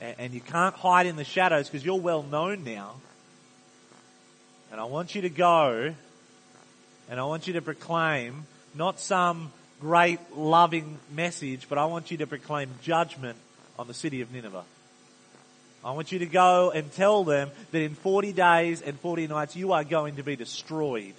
And, 0.01 0.35
you 0.35 0.41
can't 0.41 0.75
hide 0.75 1.07
in 1.07 1.17
the 1.17 1.25
shadows 1.25 1.69
because 1.69 1.85
you're 1.85 1.99
well 1.99 2.23
known 2.23 2.65
now. 2.65 2.97
And 4.71 4.81
I 4.81 4.85
want 4.85 5.15
you 5.15 5.23
to 5.23 5.31
go 5.31 5.95
and 7.11 7.21
I 7.21 7.25
want 7.25 7.47
you 7.47 7.55
to 7.55 7.63
proclaim 7.63 8.47
not 8.75 9.01
some 9.01 9.53
great 9.81 10.19
loving 10.35 10.99
message, 11.13 11.69
but 11.69 11.79
I 11.79 11.87
want 11.87 12.11
you 12.11 12.19
to 12.19 12.27
proclaim 12.27 12.71
judgment 12.83 13.37
on 13.79 13.87
the 13.87 13.95
city 13.95 14.21
of 14.21 14.33
Nineveh. 14.33 14.65
I 15.85 15.93
want 15.93 16.11
you 16.11 16.19
to 16.21 16.27
go 16.27 16.73
and 16.73 16.93
tell 16.93 17.23
them 17.23 17.51
that 17.71 17.81
in 17.81 17.95
40 17.95 18.33
days 18.33 18.83
and 18.83 18.99
40 18.99 19.29
nights 19.29 19.55
you 19.55 19.73
are 19.73 19.85
going 19.85 20.17
to 20.17 20.23
be 20.23 20.35
destroyed 20.35 21.15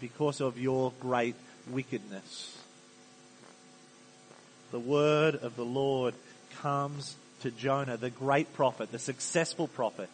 because 0.00 0.40
of 0.40 0.58
your 0.58 0.92
great 1.00 1.34
wickedness. 1.70 2.56
the 4.72 4.80
word 4.80 5.36
of 5.36 5.54
the 5.54 5.64
Lord 5.64 6.14
comes 6.60 7.14
to 7.42 7.50
Jonah, 7.50 7.96
the 7.96 8.10
great 8.10 8.52
prophet, 8.54 8.90
the 8.90 8.98
successful 8.98 9.68
prophet. 9.68 10.08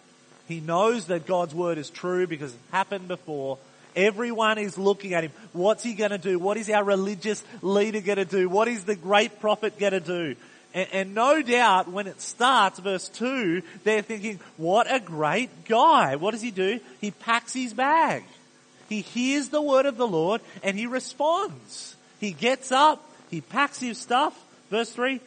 He 0.49 0.61
knows 0.61 1.07
that 1.07 1.27
God's 1.27 1.55
word 1.55 1.79
is 1.79 1.89
true 1.89 2.27
because 2.27 2.53
it 2.53 2.61
happened 2.73 3.09
before. 3.09 3.59
Everyone 3.99 4.59
is 4.59 4.79
looking 4.79 5.13
at 5.13 5.25
him. 5.25 5.33
What's 5.53 5.83
he 5.83 5.95
going 5.95 6.13
to 6.13 6.19
do? 6.19 6.39
What 6.39 6.57
is 6.57 6.71
our 6.71 6.85
religious 6.85 7.43
leader 7.63 8.01
going 8.01 8.19
to 8.19 8.25
do? 8.25 8.49
What 8.49 8.69
is 8.69 8.85
the 8.85 8.95
great 8.95 9.41
prophet 9.41 9.77
going 9.77 9.93
to 9.93 10.01
do? 10.01 10.37
And, 10.73 10.89
and, 10.93 11.15
no 11.17 11.43
doubt 11.43 11.89
when 11.89 12.07
it 12.07 12.21
starts, 12.21 12.79
verse 12.79 13.09
2, 13.09 13.61
they're 13.83 14.03
thinking, 14.03 14.39
what 14.57 14.87
a 14.89 15.01
great 15.01 15.65
guy. 15.65 16.15
What 16.15 16.31
does 16.31 16.43
he 16.43 16.53
do? 16.53 16.79
He 17.01 17.11
packs 17.11 17.53
his 17.53 17.75
bag. 17.75 18.23
He 18.89 19.01
hears 19.01 19.49
the 19.49 19.61
word 19.61 19.87
of 19.87 19.97
the 19.97 20.07
Lord 20.07 20.43
and 20.63 20.79
he 20.79 20.87
responds. 20.87 21.97
He 22.21 22.31
gets 22.31 22.71
up, 22.71 23.05
he 23.31 23.41
packs 23.41 23.81
his 23.81 23.99
stuff, 23.99 24.39
verse 24.71 24.91
3, 24.91 25.21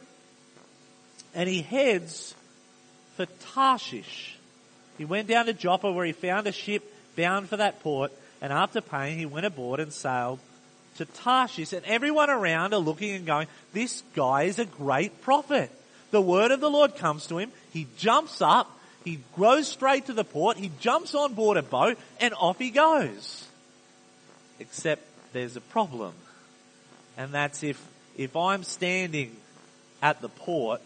and 1.35 1.49
he 1.49 1.61
heads 1.61 2.35
for 3.17 3.25
Tarshish. 3.53 4.37
He 4.97 5.03
went 5.03 5.27
down 5.27 5.47
to 5.47 5.53
Joppa 5.53 5.91
where 5.91 6.05
he 6.05 6.13
found 6.13 6.47
a 6.47 6.53
ship 6.53 6.83
bound 7.17 7.49
for 7.49 7.57
that 7.57 7.81
port, 7.81 8.13
and 8.41 8.51
after 8.51 8.81
paying, 8.81 9.19
he 9.19 9.25
went 9.25 9.45
aboard 9.45 9.79
and 9.79 9.93
sailed 9.93 10.39
to 10.97 11.05
Tarshish. 11.05 11.73
And 11.73 11.85
everyone 11.85 12.29
around 12.29 12.73
are 12.73 12.79
looking 12.79 13.11
and 13.11 13.25
going, 13.25 13.47
this 13.71 14.03
guy 14.15 14.43
is 14.43 14.57
a 14.57 14.65
great 14.65 15.21
prophet. 15.21 15.71
The 16.09 16.21
word 16.21 16.51
of 16.51 16.59
the 16.59 16.69
Lord 16.69 16.95
comes 16.95 17.27
to 17.27 17.37
him. 17.37 17.51
He 17.71 17.87
jumps 17.97 18.41
up. 18.41 18.79
He 19.05 19.19
goes 19.37 19.67
straight 19.67 20.07
to 20.07 20.13
the 20.13 20.23
port. 20.23 20.57
He 20.57 20.71
jumps 20.79 21.15
on 21.15 21.33
board 21.33 21.57
a 21.57 21.63
boat 21.63 21.97
and 22.19 22.33
off 22.33 22.57
he 22.57 22.71
goes. 22.71 23.47
Except 24.59 25.01
there's 25.33 25.55
a 25.55 25.61
problem. 25.61 26.13
And 27.17 27.33
that's 27.33 27.63
if, 27.63 27.81
if 28.17 28.35
I'm 28.35 28.63
standing 28.63 29.35
at 30.01 30.21
the 30.21 30.29
port 30.29 30.81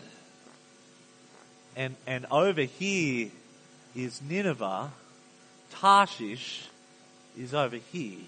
and, 1.75 1.95
and 2.07 2.25
over 2.31 2.61
here 2.61 3.29
is 3.95 4.21
Nineveh, 4.21 4.91
Tarshish 5.71 6.67
is 7.37 7.53
over 7.53 7.77
here. 7.77 8.19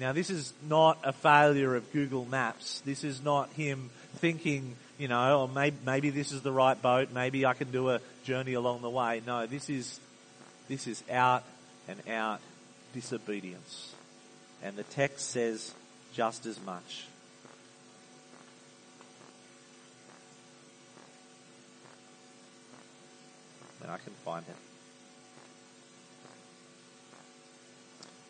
Now 0.00 0.12
this 0.12 0.30
is 0.30 0.52
not 0.68 0.98
a 1.02 1.12
failure 1.12 1.74
of 1.74 1.92
Google 1.92 2.24
Maps. 2.24 2.80
This 2.84 3.02
is 3.02 3.22
not 3.22 3.50
him 3.50 3.90
thinking, 4.16 4.76
you 4.96 5.08
know, 5.08 5.36
oh, 5.36 5.40
or 5.42 5.48
maybe, 5.48 5.76
maybe 5.84 6.10
this 6.10 6.32
is 6.32 6.42
the 6.42 6.52
right 6.52 6.80
boat. 6.80 7.08
Maybe 7.12 7.44
I 7.44 7.54
can 7.54 7.70
do 7.70 7.90
a 7.90 8.00
journey 8.24 8.54
along 8.54 8.82
the 8.82 8.90
way. 8.90 9.22
No, 9.26 9.46
this 9.46 9.68
is, 9.68 9.98
this 10.68 10.86
is 10.86 11.02
out 11.10 11.42
and 11.88 11.98
out 12.08 12.40
disobedience. 12.94 13.94
And 14.62 14.76
the 14.76 14.84
text 14.84 15.30
says 15.30 15.72
just 16.12 16.46
as 16.46 16.60
much. 16.64 17.06
And 23.82 23.90
I 23.90 23.98
can 23.98 24.12
find 24.24 24.44
it. 24.48 24.77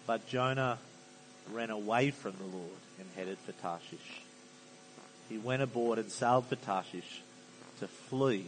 But 0.08 0.26
Jonah 0.26 0.78
ran 1.52 1.68
away 1.68 2.12
from 2.12 2.32
the 2.38 2.56
Lord 2.56 2.80
and 2.98 3.06
headed 3.14 3.36
for 3.44 3.52
Tarshish. 3.52 4.22
He 5.28 5.36
went 5.36 5.60
aboard 5.60 5.98
and 5.98 6.10
sailed 6.10 6.46
for 6.46 6.56
Tarshish 6.56 7.20
to 7.80 7.88
flee 7.88 8.46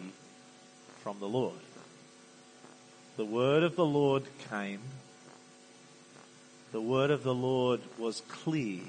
from 1.02 1.19
the 1.21 1.29
Lord. 1.29 1.52
The 3.19 3.26
word 3.26 3.62
of 3.62 3.76
the 3.76 3.85
Lord 3.85 4.23
came. 4.49 4.81
The 6.73 6.81
word 6.81 7.11
of 7.11 7.25
the 7.25 7.35
Lord 7.35 7.83
was 7.99 8.23
clear. 8.23 8.81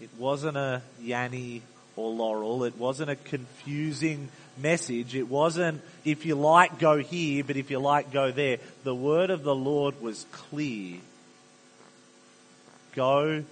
It 0.00 0.10
wasn't 0.18 0.56
a 0.56 0.82
Yanny 1.00 1.60
or 1.94 2.10
Laurel. 2.10 2.64
It 2.64 2.76
wasn't 2.76 3.10
a 3.10 3.14
confusing 3.16 4.30
message. 4.58 5.14
It 5.14 5.28
wasn't, 5.28 5.80
if 6.04 6.26
you 6.26 6.34
like, 6.34 6.80
go 6.80 6.98
here, 6.98 7.44
but 7.44 7.56
if 7.56 7.70
you 7.70 7.78
like, 7.78 8.10
go 8.10 8.32
there. 8.32 8.58
The 8.82 8.96
word 8.96 9.30
of 9.30 9.44
the 9.44 9.54
Lord 9.54 10.02
was 10.02 10.26
clear. 10.32 10.98
Go 12.96 13.44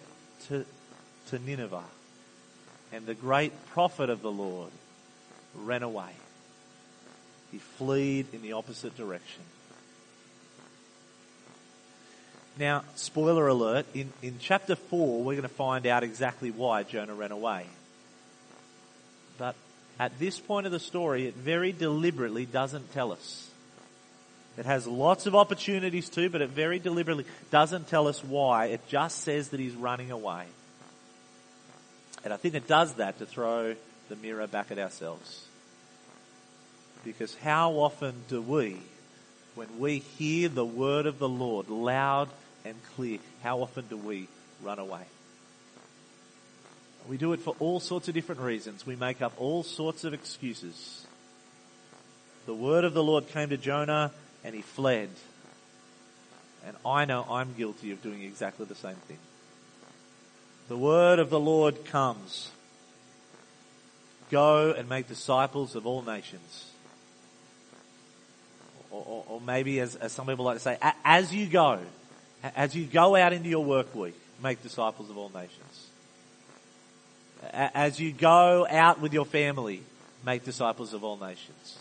to, 0.49 0.67
to 1.29 1.39
Nineveh. 1.39 1.85
And 2.93 3.07
the 3.07 3.15
great 3.15 3.53
prophet 3.67 4.11
of 4.11 4.23
the 4.23 4.33
Lord 4.33 4.71
ran 5.55 5.83
away. 5.83 6.11
He 7.53 7.59
fled 7.59 8.27
in 8.33 8.43
the 8.43 8.55
opposite 8.55 8.97
direction. 8.97 9.43
Now, 12.59 12.85
spoiler 12.95 13.49
alert, 13.49 13.87
in, 13.95 14.13
in 14.23 14.39
chapter 14.41 14.77
4, 14.77 15.23
we're 15.23 15.35
going 15.35 15.43
to 15.43 15.49
find 15.49 15.87
out 15.87 16.05
exactly 16.05 16.51
why 16.51 16.85
Jonah 16.85 17.15
ran 17.15 17.33
away. 17.33 17.67
But 19.39 19.57
at 19.99 20.19
this 20.19 20.39
point 20.39 20.67
of 20.67 20.73
the 20.73 20.79
story, 20.79 21.27
it 21.27 21.35
very 21.35 21.73
deliberately 21.73 22.47
doesn't 22.47 22.93
tell 22.93 23.13
us. 23.13 23.51
It 24.57 24.67
has 24.67 24.87
lots 24.87 25.27
of 25.27 25.35
opportunities 25.35 26.09
too, 26.09 26.31
but 26.31 26.41
it 26.41 26.51
very 26.51 26.79
deliberately 26.79 27.25
doesn't 27.51 27.89
tell 27.89 28.07
us 28.07 28.23
why. 28.23 28.67
It 28.67 28.87
just 28.89 29.21
says 29.21 29.49
that 29.49 29.59
he's 29.61 29.75
running 29.75 30.11
away. 30.11 30.45
And 32.25 32.33
I 32.33 32.37
think 32.37 32.55
it 32.55 32.69
does 32.69 32.95
that 32.95 33.19
to 33.19 33.27
throw 33.27 33.75
the 34.09 34.17
mirror 34.17 34.47
back 34.47 34.71
at 34.71 34.79
ourselves. 34.79 35.47
Because 37.05 37.35
how 37.37 37.73
often 37.73 38.15
do 38.29 38.41
we, 38.41 38.79
when 39.55 39.79
we 39.79 39.99
hear 39.99 40.49
the 40.49 40.65
word 40.65 41.07
of 41.07 41.19
the 41.19 41.29
Lord 41.29 41.69
loud 41.69 42.29
and 42.65 42.75
clear, 42.95 43.19
how 43.43 43.61
often 43.61 43.87
do 43.89 43.97
we 43.97 44.29
run 44.63 44.79
away? 44.79 45.03
We 47.07 47.19
do 47.19 47.35
it 47.35 47.41
for 47.41 47.55
all 47.59 47.81
sorts 47.81 48.09
of 48.09 48.15
different 48.15 48.41
reasons. 48.41 48.87
We 48.87 48.97
make 48.97 49.21
up 49.21 49.35
all 49.37 49.63
sorts 49.63 50.05
of 50.05 50.15
excuses. 50.15 51.07
The 52.47 52.55
word 52.55 52.85
of 52.85 52.95
the 52.95 53.03
Lord 53.03 53.29
came 53.29 53.51
to 53.51 53.59
Jonah 53.59 54.11
and 54.45 54.55
he 54.55 54.63
fled. 54.63 55.09
And 56.67 56.77
I 56.85 57.05
know 57.05 57.27
I'm 57.29 57.55
guilty 57.55 57.91
of 57.91 58.03
doing 58.03 58.23
exactly 58.23 58.67
the 58.67 58.75
same 58.75 58.97
thing. 59.09 59.19
The 60.69 60.77
word 60.77 61.19
of 61.19 61.31
the 61.31 61.41
Lord 61.41 61.85
comes. 61.85 62.51
Go 64.31 64.73
and 64.73 64.89
make 64.89 65.09
disciples 65.09 65.75
of 65.75 65.87
all 65.87 66.03
nations. 66.03 66.71
Or, 68.91 69.05
or, 69.07 69.25
or 69.29 69.41
maybe 69.41 69.81
as, 69.81 69.97
as 69.97 70.13
some 70.13 70.27
people 70.27 70.45
like 70.45 70.57
to 70.57 70.63
say, 70.63 70.79
as 71.05 71.35
you 71.35 71.47
go, 71.47 71.81
as 72.57 72.75
you 72.75 72.87
go 72.87 73.17
out 73.17 73.33
into 73.33 73.49
your 73.49 73.65
work 73.65 73.95
week, 73.95 74.15
make 74.43 74.63
disciples 74.63 75.11
of 75.11 75.19
all 75.19 75.31
nations. 75.35 75.89
As 77.53 78.01
you 78.01 78.13
go 78.13 78.67
out 78.71 79.01
with 79.01 79.13
your 79.13 79.27
family, 79.27 79.83
make 80.25 80.45
disciples 80.45 80.95
of 80.95 81.05
all 81.05 81.19
nations. 81.19 81.79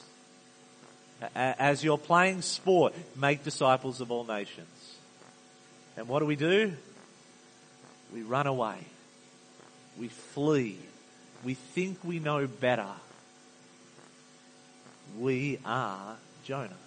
As 1.36 1.84
you're 1.84 1.98
playing 1.98 2.42
sport, 2.42 2.94
make 3.16 3.44
disciples 3.44 4.02
of 4.02 4.12
all 4.12 4.26
nations. 4.26 4.68
And 5.96 6.08
what 6.08 6.20
do 6.20 6.26
we 6.26 6.36
do? 6.36 6.74
We 8.14 8.22
run 8.24 8.48
away. 8.48 8.78
We 9.98 10.08
flee. 10.08 10.78
We 11.44 11.54
think 11.54 12.00
we 12.04 12.20
know 12.20 12.48
better. 12.48 12.90
We 15.18 15.60
are 15.66 16.16
Jonah. 16.44 16.78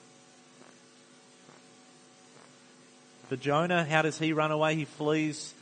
For 3.29 3.37
Jonah, 3.37 3.85
how 3.85 4.03
does 4.03 4.19
he 4.19 4.33
run 4.33 4.53
away? 4.53 4.77
He 4.77 4.85
flees 4.85 5.53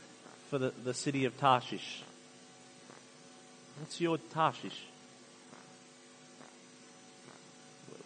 for 0.49 0.59
the, 0.59 0.71
the 0.83 0.93
city 0.93 1.25
of 1.25 1.37
Tarshish. 1.39 2.03
What's 3.79 3.99
your 3.99 4.17
Tarshish? 4.17 4.85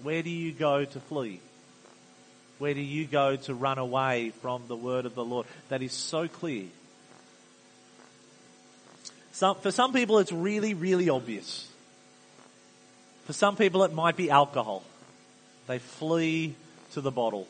Where 0.03 0.23
do 0.23 0.29
you 0.29 0.51
go 0.51 0.85
to 0.85 0.99
flee? 0.99 1.39
Where 2.57 2.73
do 2.73 2.81
you 2.81 3.05
go 3.05 3.37
to 3.37 3.53
run 3.53 3.77
away 3.77 4.31
from 4.41 4.63
the 4.67 4.75
word 4.75 5.05
of 5.05 5.15
the 5.15 5.23
Lord? 5.23 5.47
That 5.69 5.81
is 5.81 5.93
so 5.93 6.27
clear. 6.27 6.65
Some, 9.31 9.55
for 9.55 9.71
some 9.71 9.93
people 9.93 10.19
it's 10.19 10.31
really, 10.31 10.73
really 10.73 11.09
obvious. 11.09 11.67
For 13.25 13.33
some 13.33 13.55
people 13.55 13.83
it 13.83 13.93
might 13.93 14.17
be 14.17 14.29
alcohol. 14.29 14.83
They 15.67 15.79
flee 15.79 16.55
to 16.93 17.01
the 17.01 17.11
bottle. 17.11 17.47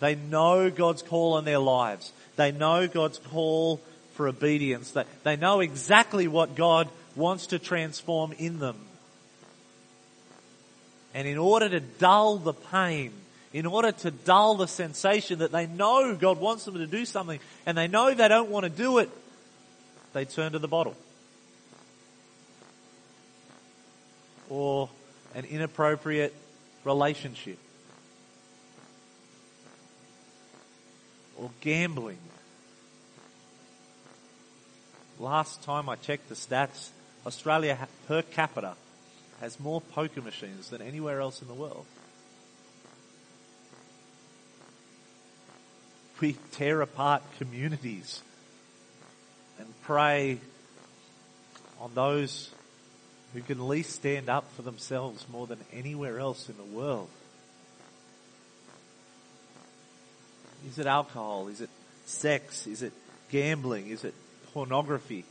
They 0.00 0.14
know 0.14 0.70
God's 0.70 1.02
call 1.02 1.34
on 1.34 1.44
their 1.44 1.58
lives. 1.58 2.12
They 2.36 2.52
know 2.52 2.88
God's 2.88 3.18
call 3.18 3.80
for 4.14 4.28
obedience. 4.28 4.92
They, 4.92 5.04
they 5.22 5.36
know 5.36 5.60
exactly 5.60 6.28
what 6.28 6.54
God 6.54 6.88
wants 7.16 7.48
to 7.48 7.58
transform 7.58 8.32
in 8.32 8.58
them. 8.58 8.76
And 11.14 11.28
in 11.28 11.38
order 11.38 11.68
to 11.68 11.80
dull 11.80 12.38
the 12.38 12.52
pain, 12.52 13.12
in 13.52 13.66
order 13.66 13.92
to 13.92 14.10
dull 14.10 14.56
the 14.56 14.66
sensation 14.66 15.38
that 15.38 15.52
they 15.52 15.66
know 15.66 16.16
God 16.16 16.40
wants 16.40 16.64
them 16.64 16.74
to 16.74 16.88
do 16.88 17.04
something 17.04 17.38
and 17.64 17.78
they 17.78 17.86
know 17.86 18.12
they 18.12 18.26
don't 18.26 18.50
want 18.50 18.64
to 18.64 18.70
do 18.70 18.98
it, 18.98 19.08
they 20.12 20.24
turn 20.24 20.52
to 20.52 20.58
the 20.58 20.68
bottle. 20.68 20.96
Or 24.50 24.90
an 25.36 25.44
inappropriate 25.44 26.34
relationship. 26.84 27.58
Or 31.36 31.50
gambling. 31.60 32.18
last 35.20 35.62
time 35.62 35.88
I 35.88 35.96
checked 35.96 36.28
the 36.28 36.34
stats, 36.34 36.90
Australia 37.24 37.88
per 38.08 38.22
capita 38.22 38.74
has 39.40 39.58
more 39.60 39.80
poker 39.80 40.22
machines 40.22 40.70
than 40.70 40.82
anywhere 40.82 41.20
else 41.20 41.42
in 41.42 41.48
the 41.48 41.54
world. 41.54 41.84
We 46.20 46.36
tear 46.52 46.80
apart 46.80 47.22
communities 47.38 48.22
and 49.58 49.66
prey 49.82 50.38
on 51.80 51.90
those 51.94 52.50
who 53.34 53.42
can 53.42 53.68
least 53.68 53.90
stand 53.90 54.30
up 54.30 54.50
for 54.54 54.62
themselves 54.62 55.26
more 55.30 55.46
than 55.46 55.58
anywhere 55.72 56.18
else 56.18 56.48
in 56.48 56.56
the 56.56 56.62
world. 56.62 57.08
Is 60.68 60.78
it 60.78 60.86
alcohol? 60.86 61.48
Is 61.48 61.60
it 61.60 61.68
sex? 62.06 62.66
Is 62.66 62.82
it 62.82 62.92
gambling? 63.30 63.88
Is 63.88 64.04
it 64.04 64.14
pornography? 64.52 65.24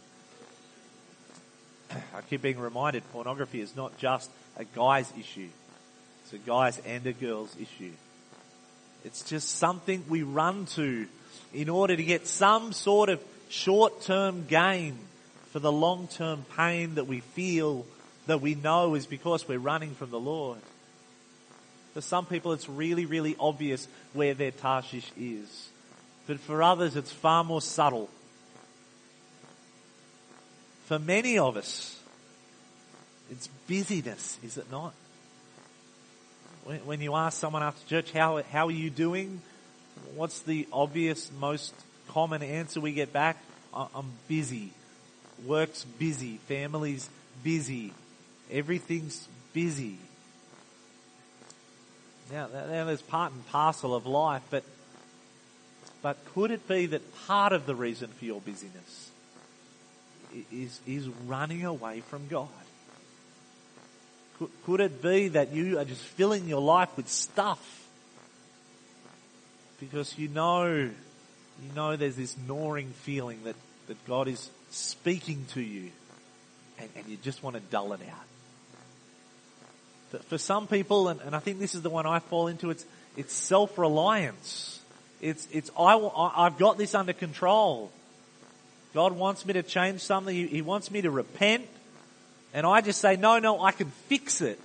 I 1.92 2.22
keep 2.30 2.42
being 2.42 2.60
reminded 2.60 3.04
pornography 3.12 3.62
is 3.62 3.76
not 3.76 3.98
just 3.98 4.30
a 4.58 4.64
guy's 4.64 5.12
issue. 5.20 5.50
It's 6.24 6.34
a 6.34 6.38
guy's 6.38 6.80
and 6.80 7.06
a 7.06 7.14
girl's 7.14 7.56
issue. 7.56 7.92
It's 9.04 9.24
just 9.24 9.58
something 9.58 10.04
we 10.08 10.24
run 10.24 10.66
to 10.68 11.08
in 11.54 11.70
order 11.70 11.96
to 11.96 12.04
get 12.04 12.28
some 12.28 12.72
sort 12.72 13.10
of 13.10 13.22
short-term 13.50 14.46
gain 14.48 14.98
for 15.52 15.60
the 15.60 15.72
long-term 15.72 16.46
pain 16.56 16.96
that 16.96 17.06
we 17.06 17.20
feel 17.20 17.86
that 18.26 18.42
we 18.42 18.56
know 18.56 18.96
is 18.96 19.06
because 19.06 19.48
we're 19.48 19.60
running 19.60 19.94
from 19.94 20.10
the 20.10 20.20
Lord. 20.20 20.60
For 21.94 22.02
some 22.02 22.26
people 22.26 22.54
it's 22.54 22.68
really, 22.68 23.06
really 23.06 23.36
obvious 23.40 23.88
where 24.14 24.34
their 24.34 24.52
Tarshish 24.52 25.12
is. 25.18 25.70
But 26.26 26.40
for 26.40 26.64
others 26.64 26.96
it's 26.96 27.12
far 27.12 27.44
more 27.44 27.62
subtle. 27.62 28.10
For 30.86 31.00
many 31.00 31.38
of 31.38 31.56
us, 31.56 31.98
it's 33.32 33.48
busyness, 33.68 34.38
is 34.44 34.58
it 34.58 34.70
not? 34.70 34.94
When, 36.86 37.02
you 37.02 37.16
ask 37.16 37.40
someone 37.40 37.64
after 37.64 37.88
church, 37.88 38.12
how, 38.12 38.42
how 38.44 38.68
are 38.68 38.72
you 38.72 38.90
doing? 38.90 39.42
What's 40.16 40.40
the 40.40 40.68
obvious, 40.72 41.30
most 41.40 41.74
common 42.10 42.42
answer 42.42 42.80
we 42.80 42.94
get 42.94 43.12
back? 43.12 43.38
I'm 43.74 44.12
busy. 44.28 44.72
Work's 45.46 45.84
busy. 45.84 46.38
Family's 46.48 47.10
busy. 47.44 47.94
Everything's 48.52 49.28
busy. 49.52 49.98
Now, 52.32 52.48
now 52.48 52.86
there's 52.86 53.02
part 53.02 53.34
and 53.34 53.46
parcel 53.48 53.94
of 53.96 54.06
life, 54.06 54.44
but, 54.50 54.64
but 56.02 56.18
could 56.34 56.52
it 56.52 56.68
be 56.68 56.86
that 56.88 57.02
part 57.26 57.52
of 57.52 57.66
the 57.66 57.76
reason 57.76 58.10
for 58.10 58.26
your 58.26 58.40
busyness 58.40 59.12
is, 60.52 60.80
is 60.86 61.08
running 61.28 61.66
away 61.66 62.02
from 62.02 62.28
God? 62.28 62.48
Could, 64.40 64.50
could 64.66 64.80
it 64.82 65.02
be 65.02 65.30
that 65.30 65.54
you 65.54 65.80
are 65.80 65.86
just 65.86 66.02
filling 66.02 66.48
your 66.48 66.62
life 66.62 66.90
with 66.98 67.08
stuff? 67.10 67.88
Because 69.80 70.18
you 70.18 70.28
know, 70.28 70.66
you 70.66 70.92
know 71.76 71.96
there's 71.96 72.16
this 72.16 72.36
gnawing 72.48 72.92
feeling 73.04 73.44
that, 73.44 73.56
that 73.88 74.06
God 74.08 74.28
is 74.28 74.50
speaking 74.70 75.46
to 75.54 75.62
you 75.62 75.92
and, 76.80 76.90
and 76.96 77.06
you 77.08 77.18
just 77.18 77.44
want 77.44 77.56
to 77.56 77.62
dull 77.62 77.94
it 77.94 78.02
out. 78.10 78.26
For 80.26 80.38
some 80.38 80.68
people, 80.68 81.08
and, 81.08 81.20
and 81.22 81.36
I 81.36 81.40
think 81.40 81.60
this 81.60 81.74
is 81.74 81.82
the 81.82 81.90
one 81.90 82.06
I 82.06 82.20
fall 82.20 82.48
into, 82.48 82.70
it's, 82.70 82.86
it's 83.18 83.34
self-reliance. 83.34 84.80
It's, 85.22 85.48
it's, 85.52 85.72
I, 85.78 85.96
I've 85.96 86.58
got 86.60 86.78
this 86.78 86.94
under 86.94 87.14
control. 87.14 87.92
God 88.94 89.14
wants 89.14 89.46
me 89.46 89.54
to 89.54 89.64
change 89.64 90.02
something. 90.02 90.36
He, 90.48 90.62
wants 90.62 90.92
me 90.92 91.02
to 91.02 91.12
repent. 91.12 91.68
And 92.54 92.66
I 92.66 92.82
just 92.82 93.02
say, 93.02 93.16
no, 93.16 93.40
no, 93.40 93.62
I 93.62 93.72
can 93.72 93.90
fix 94.08 94.42
it. 94.42 94.60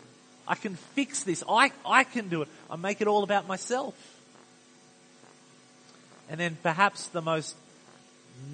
I 0.47 0.55
can 0.55 0.77
fix 0.77 1.23
this. 1.23 1.43
I, 1.49 1.73
I 1.85 2.05
can 2.05 2.29
do 2.29 2.43
it. 2.43 2.49
I 2.71 2.77
make 2.77 3.01
it 3.01 3.07
all 3.07 3.23
about 3.23 3.49
myself. 3.49 3.95
And 6.29 6.39
then 6.39 6.59
perhaps 6.63 7.09
the 7.09 7.23
most 7.23 7.57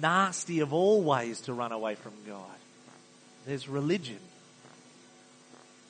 nasty 0.01 0.61
of 0.61 0.73
all 0.73 1.01
ways 1.01 1.41
to 1.41 1.53
run 1.53 1.71
away 1.71 1.95
from 1.95 2.13
God. 2.25 2.39
There's 3.45 3.67
religion. 3.67 4.19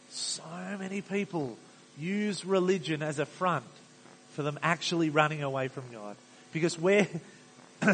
So 0.09 0.43
many 0.79 1.01
people 1.01 1.57
use 1.97 2.45
religion 2.45 3.03
as 3.03 3.19
a 3.19 3.25
front 3.25 3.65
for 4.31 4.43
them 4.43 4.59
actually 4.61 5.09
running 5.09 5.43
away 5.43 5.67
from 5.67 5.83
God. 5.91 6.15
Because 6.51 6.77
where, 6.77 7.07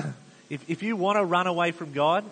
if, 0.51 0.69
if 0.69 0.83
you 0.83 0.95
want 0.95 1.17
to 1.17 1.23
run 1.23 1.47
away 1.47 1.71
from 1.71 1.93
God, 1.93 2.23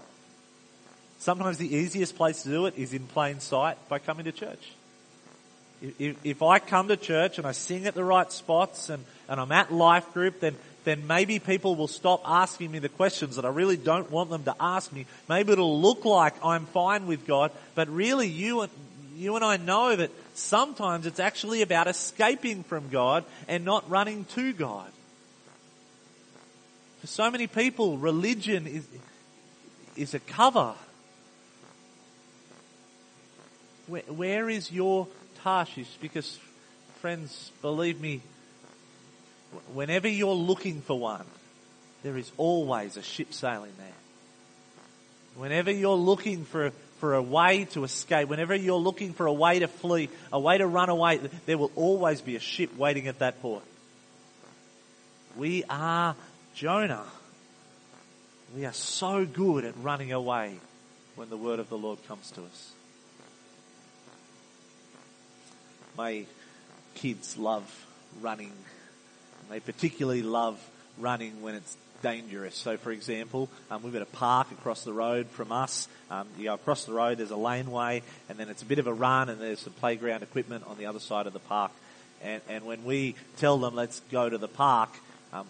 Sometimes 1.19 1.57
the 1.57 1.75
easiest 1.75 2.15
place 2.15 2.43
to 2.43 2.49
do 2.49 2.65
it 2.65 2.77
is 2.77 2.93
in 2.93 3.05
plain 3.05 3.41
sight 3.41 3.77
by 3.89 3.99
coming 3.99 4.23
to 4.23 4.31
church. 4.31 4.71
If, 5.81 6.17
if 6.25 6.41
I 6.41 6.59
come 6.59 6.87
to 6.87 6.97
church 6.97 7.37
and 7.37 7.45
I 7.45 7.51
sing 7.51 7.87
at 7.87 7.93
the 7.93 8.05
right 8.05 8.31
spots 8.31 8.89
and, 8.89 9.03
and 9.27 9.39
I'm 9.39 9.51
at 9.51 9.71
life 9.71 10.13
group, 10.13 10.39
then, 10.39 10.55
then 10.85 11.07
maybe 11.07 11.39
people 11.39 11.75
will 11.75 11.89
stop 11.89 12.21
asking 12.25 12.71
me 12.71 12.79
the 12.79 12.89
questions 12.89 13.35
that 13.35 13.43
I 13.43 13.49
really 13.49 13.75
don't 13.75 14.09
want 14.09 14.29
them 14.29 14.45
to 14.45 14.55
ask 14.61 14.93
me. 14.93 15.05
Maybe 15.27 15.51
it'll 15.51 15.81
look 15.81 16.05
like 16.05 16.35
I'm 16.43 16.65
fine 16.67 17.05
with 17.05 17.27
God, 17.27 17.51
but 17.75 17.89
really 17.89 18.27
you 18.27 18.61
and, 18.61 18.71
you 19.17 19.35
and 19.35 19.43
I 19.43 19.57
know 19.57 19.97
that 19.97 20.11
sometimes 20.35 21.05
it's 21.05 21.19
actually 21.19 21.61
about 21.61 21.87
escaping 21.87 22.63
from 22.63 22.87
God 22.87 23.25
and 23.49 23.65
not 23.65 23.89
running 23.89 24.23
to 24.35 24.53
God. 24.53 24.89
For 27.01 27.07
so 27.07 27.31
many 27.31 27.47
people, 27.47 27.97
religion 27.97 28.67
is, 28.67 28.85
is 29.95 30.13
a 30.13 30.19
cover 30.19 30.73
where, 33.87 34.01
where 34.03 34.49
is 34.49 34.71
your 34.71 35.07
Tarshish? 35.43 35.97
Because, 36.01 36.37
friends, 37.01 37.51
believe 37.61 37.99
me, 37.99 38.21
whenever 39.73 40.07
you're 40.07 40.33
looking 40.33 40.81
for 40.81 40.99
one, 40.99 41.25
there 42.03 42.17
is 42.17 42.31
always 42.37 42.97
a 42.97 43.01
ship 43.01 43.33
sailing 43.33 43.73
there. 43.77 43.87
Whenever 45.35 45.71
you're 45.71 45.95
looking 45.95 46.45
for, 46.45 46.71
for 46.99 47.13
a 47.13 47.21
way 47.21 47.65
to 47.71 47.83
escape, 47.83 48.27
whenever 48.27 48.55
you're 48.55 48.77
looking 48.77 49.13
for 49.13 49.25
a 49.25 49.33
way 49.33 49.59
to 49.59 49.67
flee, 49.67 50.09
a 50.31 50.39
way 50.39 50.57
to 50.57 50.67
run 50.67 50.89
away, 50.89 51.19
there 51.45 51.57
will 51.57 51.71
always 51.75 52.21
be 52.21 52.35
a 52.35 52.39
ship 52.39 52.75
waiting 52.77 53.07
at 53.07 53.19
that 53.19 53.41
port. 53.41 53.63
We 55.35 55.63
are 55.69 56.15
Jonah. 56.59 57.05
We 58.53 58.65
are 58.65 58.73
so 58.73 59.25
good 59.25 59.63
at 59.63 59.73
running 59.81 60.11
away 60.11 60.59
when 61.15 61.29
the 61.29 61.37
word 61.37 61.57
of 61.57 61.69
the 61.69 61.77
Lord 61.77 62.05
comes 62.05 62.31
to 62.31 62.41
us. 62.41 62.71
My 65.97 66.25
kids 66.95 67.37
love 67.37 67.63
running. 68.19 68.51
They 69.49 69.61
particularly 69.61 70.21
love 70.21 70.59
running 70.97 71.41
when 71.41 71.55
it's 71.55 71.77
dangerous. 72.01 72.57
So, 72.57 72.75
for 72.75 72.91
example, 72.91 73.47
um, 73.71 73.81
we've 73.81 73.93
got 73.93 74.01
a 74.01 74.05
park 74.05 74.51
across 74.51 74.83
the 74.83 74.91
road 74.91 75.27
from 75.27 75.53
us. 75.53 75.87
Um, 76.11 76.27
you 76.37 76.43
go 76.43 76.55
across 76.55 76.83
the 76.83 76.91
road, 76.91 77.19
there's 77.19 77.31
a 77.31 77.37
laneway, 77.37 78.03
and 78.27 78.37
then 78.37 78.49
it's 78.49 78.63
a 78.63 78.65
bit 78.65 78.79
of 78.79 78.87
a 78.87 78.93
run, 78.93 79.29
and 79.29 79.39
there's 79.39 79.61
some 79.61 79.71
playground 79.71 80.23
equipment 80.23 80.65
on 80.67 80.77
the 80.77 80.87
other 80.87 80.99
side 80.99 81.25
of 81.25 81.31
the 81.31 81.39
park. 81.39 81.71
And, 82.21 82.41
and 82.49 82.65
when 82.65 82.83
we 82.83 83.15
tell 83.37 83.57
them, 83.57 83.75
let's 83.75 84.01
go 84.11 84.29
to 84.29 84.37
the 84.37 84.49
park, 84.49 84.89
um, 85.31 85.47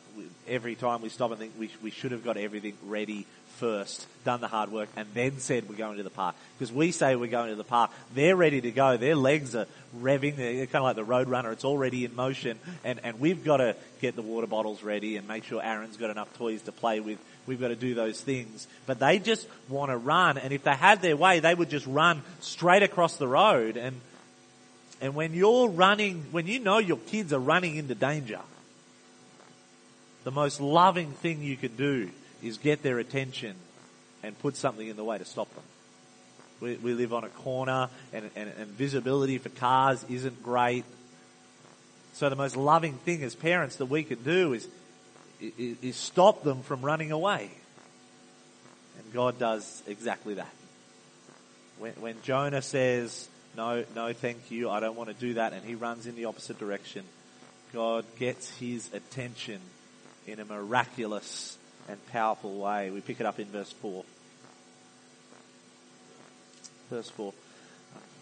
every 0.47 0.75
time 0.75 1.01
we 1.01 1.09
stop 1.09 1.31
and 1.31 1.39
think 1.39 1.53
we, 1.57 1.69
we 1.81 1.91
should 1.91 2.11
have 2.11 2.23
got 2.23 2.37
everything 2.37 2.73
ready 2.85 3.25
first, 3.59 4.07
done 4.23 4.41
the 4.41 4.47
hard 4.47 4.71
work, 4.71 4.89
and 4.95 5.07
then 5.13 5.39
said 5.39 5.69
we're 5.69 5.75
going 5.75 5.97
to 5.97 6.03
the 6.03 6.09
park. 6.09 6.35
Because 6.57 6.71
we 6.71 6.91
say 6.91 7.15
we're 7.15 7.29
going 7.29 7.49
to 7.49 7.55
the 7.55 7.63
park, 7.63 7.91
they're 8.13 8.35
ready 8.35 8.61
to 8.61 8.71
go. 8.71 8.97
Their 8.97 9.15
legs 9.15 9.55
are 9.55 9.67
revving. 9.97 10.37
They're 10.37 10.65
kind 10.65 10.77
of 10.77 10.83
like 10.83 10.95
the 10.95 11.03
road 11.03 11.27
runner. 11.27 11.51
It's 11.51 11.65
already 11.65 12.05
in 12.05 12.15
motion, 12.15 12.57
and 12.83 12.99
and 13.03 13.19
we've 13.19 13.43
got 13.43 13.57
to 13.57 13.75
get 14.01 14.15
the 14.15 14.21
water 14.21 14.47
bottles 14.47 14.81
ready 14.81 15.17
and 15.17 15.27
make 15.27 15.43
sure 15.43 15.61
Aaron's 15.61 15.97
got 15.97 16.09
enough 16.09 16.35
toys 16.37 16.61
to 16.63 16.71
play 16.71 16.99
with. 16.99 17.19
We've 17.47 17.59
got 17.59 17.69
to 17.69 17.75
do 17.75 17.95
those 17.95 18.19
things. 18.21 18.67
But 18.85 18.99
they 18.99 19.19
just 19.19 19.47
want 19.67 19.91
to 19.91 19.97
run, 19.97 20.37
and 20.37 20.53
if 20.53 20.63
they 20.63 20.75
had 20.75 21.01
their 21.01 21.17
way, 21.17 21.39
they 21.39 21.55
would 21.55 21.69
just 21.69 21.87
run 21.87 22.21
straight 22.41 22.83
across 22.83 23.17
the 23.17 23.27
road. 23.27 23.77
And 23.77 23.99
and 25.01 25.15
when 25.15 25.33
you're 25.33 25.69
running, 25.69 26.25
when 26.31 26.47
you 26.47 26.59
know 26.59 26.77
your 26.77 26.97
kids 26.97 27.33
are 27.33 27.39
running 27.39 27.75
into 27.75 27.95
danger, 27.95 28.39
the 30.29 30.35
most 30.35 30.61
loving 30.61 31.09
thing 31.09 31.41
you 31.41 31.57
can 31.57 31.75
do 31.75 32.07
is 32.43 32.59
get 32.59 32.83
their 32.83 32.99
attention 32.99 33.55
and 34.21 34.37
put 34.37 34.55
something 34.55 34.87
in 34.87 34.95
the 34.95 35.03
way 35.03 35.17
to 35.17 35.25
stop 35.25 35.51
them. 35.55 35.63
We, 36.59 36.75
we 36.75 36.93
live 36.93 37.15
on 37.15 37.23
a 37.23 37.29
corner 37.29 37.89
and, 38.13 38.29
and, 38.35 38.51
and 38.59 38.67
visibility 38.67 39.39
for 39.39 39.49
cars 39.49 40.05
isn't 40.07 40.43
great. 40.43 40.85
So 42.13 42.29
the 42.29 42.35
most 42.35 42.55
loving 42.55 42.93
thing 42.93 43.23
as 43.23 43.33
parents 43.33 43.77
that 43.77 43.87
we 43.87 44.03
can 44.03 44.21
do 44.21 44.53
is, 44.53 44.67
is, 45.41 45.77
is 45.81 45.95
stop 45.95 46.43
them 46.43 46.61
from 46.61 46.83
running 46.83 47.11
away. 47.11 47.49
And 48.99 49.11
God 49.11 49.39
does 49.39 49.81
exactly 49.87 50.35
that. 50.35 50.53
When, 51.79 51.93
when 51.93 52.21
Jonah 52.21 52.61
says, 52.61 53.27
no, 53.57 53.83
no 53.95 54.13
thank 54.13 54.51
you, 54.51 54.69
I 54.69 54.79
don't 54.79 54.95
want 54.95 55.09
to 55.09 55.15
do 55.15 55.33
that, 55.35 55.53
and 55.53 55.65
he 55.65 55.73
runs 55.73 56.05
in 56.05 56.15
the 56.15 56.25
opposite 56.25 56.59
direction, 56.59 57.03
God 57.73 58.05
gets 58.19 58.55
his 58.59 58.93
attention 58.93 59.59
in 60.27 60.39
a 60.39 60.45
miraculous 60.45 61.57
and 61.87 61.97
powerful 62.07 62.55
way. 62.57 62.89
We 62.89 63.01
pick 63.01 63.19
it 63.19 63.25
up 63.25 63.39
in 63.39 63.47
verse 63.47 63.71
4. 63.71 64.03
Verse 66.89 67.09
4. 67.09 67.33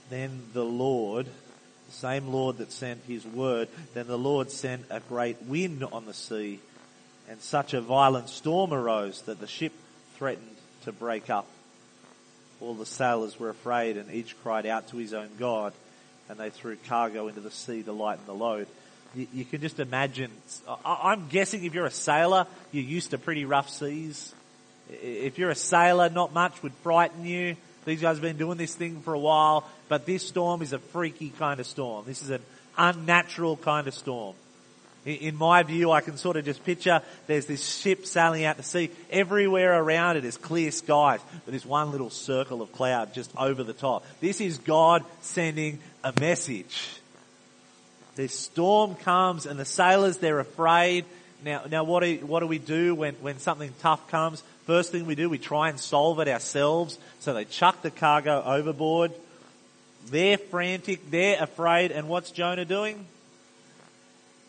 Then 0.10 0.42
the 0.54 0.64
Lord, 0.64 1.26
the 1.26 1.92
same 1.92 2.28
Lord 2.30 2.58
that 2.58 2.72
sent 2.72 3.02
his 3.08 3.26
word, 3.26 3.68
then 3.94 4.08
the 4.08 4.18
Lord 4.18 4.52
sent 4.52 4.86
a 4.90 5.00
great 5.02 5.44
wind 5.44 5.84
on 5.84 6.06
the 6.06 6.14
sea, 6.14 6.60
and 7.30 7.42
such 7.42 7.74
a 7.74 7.82
violent 7.82 8.30
storm 8.30 8.74
arose 8.74 9.22
that 9.24 9.40
the 9.40 9.48
ship 9.48 9.74
threatened 10.16 10.56
to 10.84 10.92
break 10.92 11.30
up. 11.30 11.48
All 12.62 12.74
the 12.74 12.86
sailors 12.86 13.40
were 13.40 13.50
afraid, 13.50 13.98
and 13.98 14.12
each 14.12 14.42
cried 14.42 14.66
out 14.66 14.88
to 14.90 14.98
his 14.98 15.14
own 15.14 15.30
God, 15.38 15.74
and 16.30 16.40
they 16.40 16.50
threw 16.50 16.78
cargo 16.88 17.28
into 17.28 17.42
the 17.42 17.52
sea 17.52 17.84
to 17.84 17.92
lighten 17.92 18.26
the 18.26 18.34
load. 18.34 18.68
You, 19.18 19.28
you 19.34 19.46
can 19.46 19.62
just 19.62 19.80
imagine. 19.80 20.32
I, 20.86 21.12
I'm 21.12 21.28
guessing 21.28 21.66
if 21.66 21.74
you're 21.74 21.88
a 21.88 21.92
sailor, 21.92 22.46
you're 22.72 22.84
used 22.84 23.12
to 23.12 23.18
pretty 23.18 23.46
rough 23.46 23.70
seas. 23.70 24.34
If 24.90 25.40
you're 25.40 25.50
a 25.50 25.56
sailor, 25.56 26.10
not 26.10 26.34
much 26.34 26.62
would 26.62 26.74
frighten 26.76 27.26
you. 27.26 27.56
These 27.86 28.02
guys 28.02 28.18
have 28.18 28.22
been 28.22 28.38
doing 28.38 28.58
this 28.58 28.76
thing 28.76 29.02
for 29.02 29.14
a 29.14 29.20
while, 29.20 29.68
but 29.90 30.06
this 30.06 30.28
storm 30.28 30.62
is 30.62 30.72
a 30.72 30.80
freaky 30.80 31.30
kind 31.30 31.60
of 31.60 31.66
storm. 31.66 32.06
This 32.06 32.22
is 32.22 32.30
an 32.30 32.42
unnatural 32.78 33.58
kind 33.58 33.88
of 33.88 33.94
storm. 33.94 34.36
In 35.06 35.38
my 35.38 35.64
view, 35.64 35.92
I 35.92 36.02
can 36.02 36.18
sort 36.18 36.36
of 36.36 36.44
just 36.44 36.66
picture 36.66 37.02
there's 37.28 37.46
this 37.46 37.66
ship 37.66 38.06
sailing 38.06 38.44
out 38.44 38.58
to 38.58 38.64
sea. 38.64 38.92
Everywhere 39.10 39.82
around 39.82 40.18
it 40.18 40.26
is 40.26 40.36
clear 40.36 40.70
skies, 40.70 41.22
but 41.46 41.52
there's 41.52 41.66
one 41.66 41.92
little 41.92 42.10
circle 42.10 42.62
of 42.62 42.72
cloud 42.74 43.14
just 43.14 43.32
over 43.38 43.64
the 43.64 43.74
top. 43.74 44.06
This 44.20 44.42
is 44.42 44.58
God 44.58 45.06
sending 45.22 45.80
a 46.04 46.14
message. 46.20 47.00
This 48.18 48.34
storm 48.34 48.96
comes 48.96 49.46
and 49.46 49.60
the 49.60 49.66
sailors, 49.66 50.18
they're 50.18 50.40
afraid. 50.40 51.06
Now, 51.46 51.62
now 51.70 51.84
what 51.84 52.02
do, 52.02 52.16
what 52.26 52.40
do 52.40 52.48
we 52.48 52.58
do 52.58 52.96
when, 52.96 53.14
when 53.16 53.38
something 53.38 53.72
tough 53.80 54.10
comes? 54.10 54.42
First 54.66 54.92
thing 54.92 55.06
we 55.06 55.14
do, 55.14 55.30
we 55.30 55.38
try 55.38 55.70
and 55.70 55.80
solve 55.80 56.20
it 56.20 56.28
ourselves. 56.28 56.98
So 57.20 57.36
they 57.36 57.46
chuck 57.46 57.84
the 57.84 57.92
cargo 57.92 58.42
overboard. 58.44 59.12
They're 60.08 60.40
frantic, 60.40 61.12
they're 61.12 61.42
afraid, 61.42 61.92
and 61.92 62.10
what's 62.10 62.32
Jonah 62.32 62.66
doing? 62.66 63.06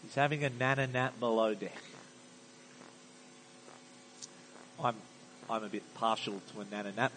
He's 0.02 0.14
having 0.14 0.44
a 0.44 0.50
nana 0.50 0.87
nap 0.87 1.20
below 1.20 1.52
deck. 1.52 1.76
I'm, 4.83 4.94
I'm 5.50 5.64
a 5.64 5.68
bit 5.68 5.83
partial 5.94 6.40
to 6.54 6.61
a 6.61 6.64
nana 6.70 6.92
nap. 6.96 7.12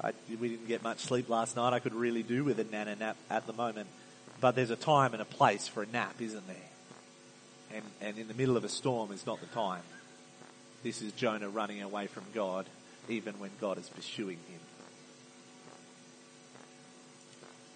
I, 0.00 0.12
we 0.40 0.48
didn't 0.48 0.68
get 0.68 0.82
much 0.82 1.00
sleep 1.00 1.28
last 1.28 1.56
night. 1.56 1.74
I 1.74 1.78
could 1.78 1.94
really 1.94 2.22
do 2.22 2.42
with 2.42 2.58
a 2.58 2.64
nana 2.64 2.96
nap 2.96 3.16
at 3.28 3.46
the 3.46 3.52
moment. 3.52 3.88
But 4.42 4.56
there's 4.56 4.72
a 4.72 4.76
time 4.76 5.12
and 5.12 5.22
a 5.22 5.24
place 5.24 5.68
for 5.68 5.84
a 5.84 5.86
nap, 5.86 6.16
isn't 6.20 6.46
there? 6.48 6.56
And, 7.74 7.84
and 8.00 8.18
in 8.18 8.26
the 8.26 8.34
middle 8.34 8.56
of 8.56 8.64
a 8.64 8.68
storm 8.68 9.12
is 9.12 9.24
not 9.24 9.40
the 9.40 9.46
time. 9.46 9.82
This 10.82 11.00
is 11.00 11.12
Jonah 11.12 11.48
running 11.48 11.80
away 11.80 12.08
from 12.08 12.24
God, 12.34 12.66
even 13.08 13.38
when 13.38 13.50
God 13.60 13.78
is 13.78 13.88
pursuing 13.88 14.38
him. 14.48 14.60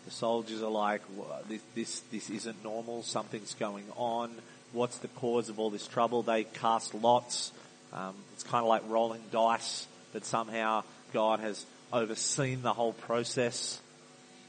The 0.07 0.11
soldiers 0.11 0.61
are 0.61 0.71
like, 0.71 1.03
this, 1.49 1.63
this, 1.77 2.01
this 2.11 2.31
isn't 2.31 2.65
normal. 2.65 3.05
Something's 3.05 3.55
going 3.55 3.87
on. 3.97 4.33
What's 4.73 4.99
the 4.99 5.09
cause 5.09 5.49
of 5.49 5.61
all 5.61 5.71
this 5.71 5.87
trouble? 5.87 6.25
They 6.25 6.43
cast 6.43 6.95
lots. 6.95 7.53
Um, 7.93 8.15
it's 8.33 8.43
kind 8.43 8.65
of 8.65 8.69
like 8.69 8.83
rolling 8.89 9.23
dice, 9.31 9.87
but 10.13 10.25
somehow 10.25 10.83
God 11.13 11.39
has 11.39 11.65
overseen 11.93 12.63
the 12.63 12.73
whole 12.73 12.93
process. 12.93 13.81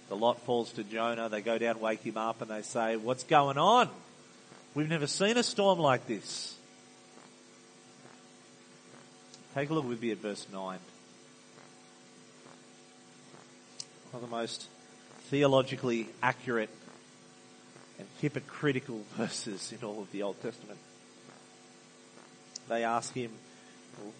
The 0.09 0.15
lot 0.15 0.41
falls 0.41 0.71
to 0.73 0.83
Jonah. 0.83 1.29
They 1.29 1.41
go 1.41 1.57
down, 1.57 1.79
wake 1.79 2.01
him 2.01 2.17
up, 2.17 2.41
and 2.41 2.49
they 2.49 2.61
say, 2.61 2.95
what's 2.95 3.23
going 3.23 3.57
on? 3.57 3.89
We've 4.73 4.89
never 4.89 5.07
seen 5.07 5.37
a 5.37 5.43
storm 5.43 5.79
like 5.79 6.07
this. 6.07 6.55
Take 9.53 9.69
a 9.69 9.73
look 9.73 9.87
with 9.87 10.01
me 10.01 10.11
at 10.11 10.19
verse 10.19 10.45
9. 10.51 10.61
One 10.61 10.79
of 14.13 14.21
the 14.21 14.27
most 14.27 14.67
theologically 15.29 16.07
accurate 16.21 16.69
and 17.99 18.07
hypocritical 18.21 19.01
verses 19.17 19.73
in 19.73 19.85
all 19.85 20.01
of 20.01 20.11
the 20.11 20.23
Old 20.23 20.41
Testament. 20.41 20.79
They 22.69 22.83
ask 22.83 23.13
him, 23.13 23.31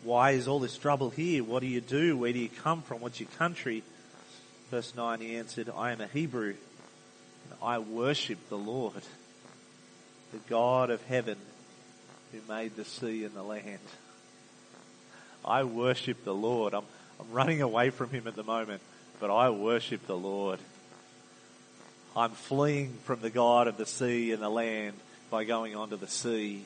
why 0.04 0.32
is 0.32 0.48
all 0.48 0.60
this 0.60 0.78
trouble 0.78 1.12
here? 1.12 1.44
What 1.44 1.60
do 1.62 1.68
you 1.68 1.82
do? 1.82 2.18
Where 2.18 2.34
do 2.34 2.40
you 2.40 2.50
come 2.50 2.82
from? 2.82 3.00
What's 3.02 3.20
your 3.20 3.30
country? 3.38 3.84
Verse 4.70 4.94
9, 4.96 5.22
he 5.22 5.36
answered, 5.38 5.70
I 5.76 5.92
am 5.92 6.02
a 6.02 6.08
Hebrew 6.08 6.56
and 7.50 7.60
I 7.62 7.80
worship 7.80 8.50
the 8.50 8.58
Lord, 8.58 9.02
the 10.34 10.40
God 10.50 10.90
of 10.90 11.02
heaven 11.06 11.38
who 12.32 12.40
made 12.54 12.76
the 12.76 12.84
sea 12.84 13.24
and 13.24 13.34
the 13.34 13.44
land. 13.44 13.80
I 15.46 15.64
worship 15.64 16.26
the 16.26 16.34
Lord. 16.34 16.74
I'm, 16.74 16.84
I'm 17.20 17.32
running 17.32 17.62
away 17.62 17.92
from 17.92 18.10
him 18.10 18.28
at 18.28 18.36
the 18.36 18.44
moment, 18.44 18.82
but 19.22 19.32
I 19.32 19.50
worship 19.52 20.06
the 20.06 20.18
Lord. 20.18 20.60
I'm 22.16 22.32
fleeing 22.32 22.94
from 23.06 23.22
the 23.22 23.30
God 23.30 23.68
of 23.68 23.78
the 23.78 23.86
sea 23.86 24.34
and 24.34 24.42
the 24.42 24.50
land 24.50 24.96
by 25.30 25.46
going 25.46 25.76
onto 25.76 25.96
the 25.96 26.08
sea. 26.08 26.64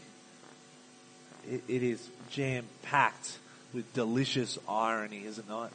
it, 1.48 1.62
it 1.68 1.84
is 1.84 2.10
jam 2.32 2.66
packed 2.84 3.38
with 3.74 3.94
delicious 3.94 4.58
irony, 4.68 5.26
is 5.26 5.38
it 5.38 5.48
not? 5.48 5.72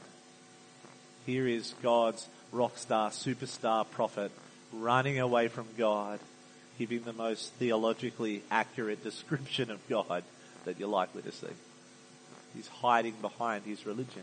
Here 1.27 1.49
is 1.49 1.75
God's 1.83 2.29
rock 2.53 2.79
star, 2.79 3.11
superstar 3.11 3.91
prophet 3.91 4.31
running 4.73 5.19
away 5.19 5.49
from 5.49 5.67
God, 5.77 6.21
giving 6.79 7.03
the 7.03 7.13
most 7.13 7.53
theologically 7.55 8.43
accurate 8.49 9.03
description 9.05 9.73
of 9.73 9.87
God 9.89 10.23
that 10.65 10.79
you're 10.79 10.89
likely 10.89 11.23
to 11.23 11.33
see. 11.33 11.49
He's 12.55 12.69
hiding 12.69 13.15
behind 13.21 13.65
his 13.65 13.85
religion. 13.85 14.23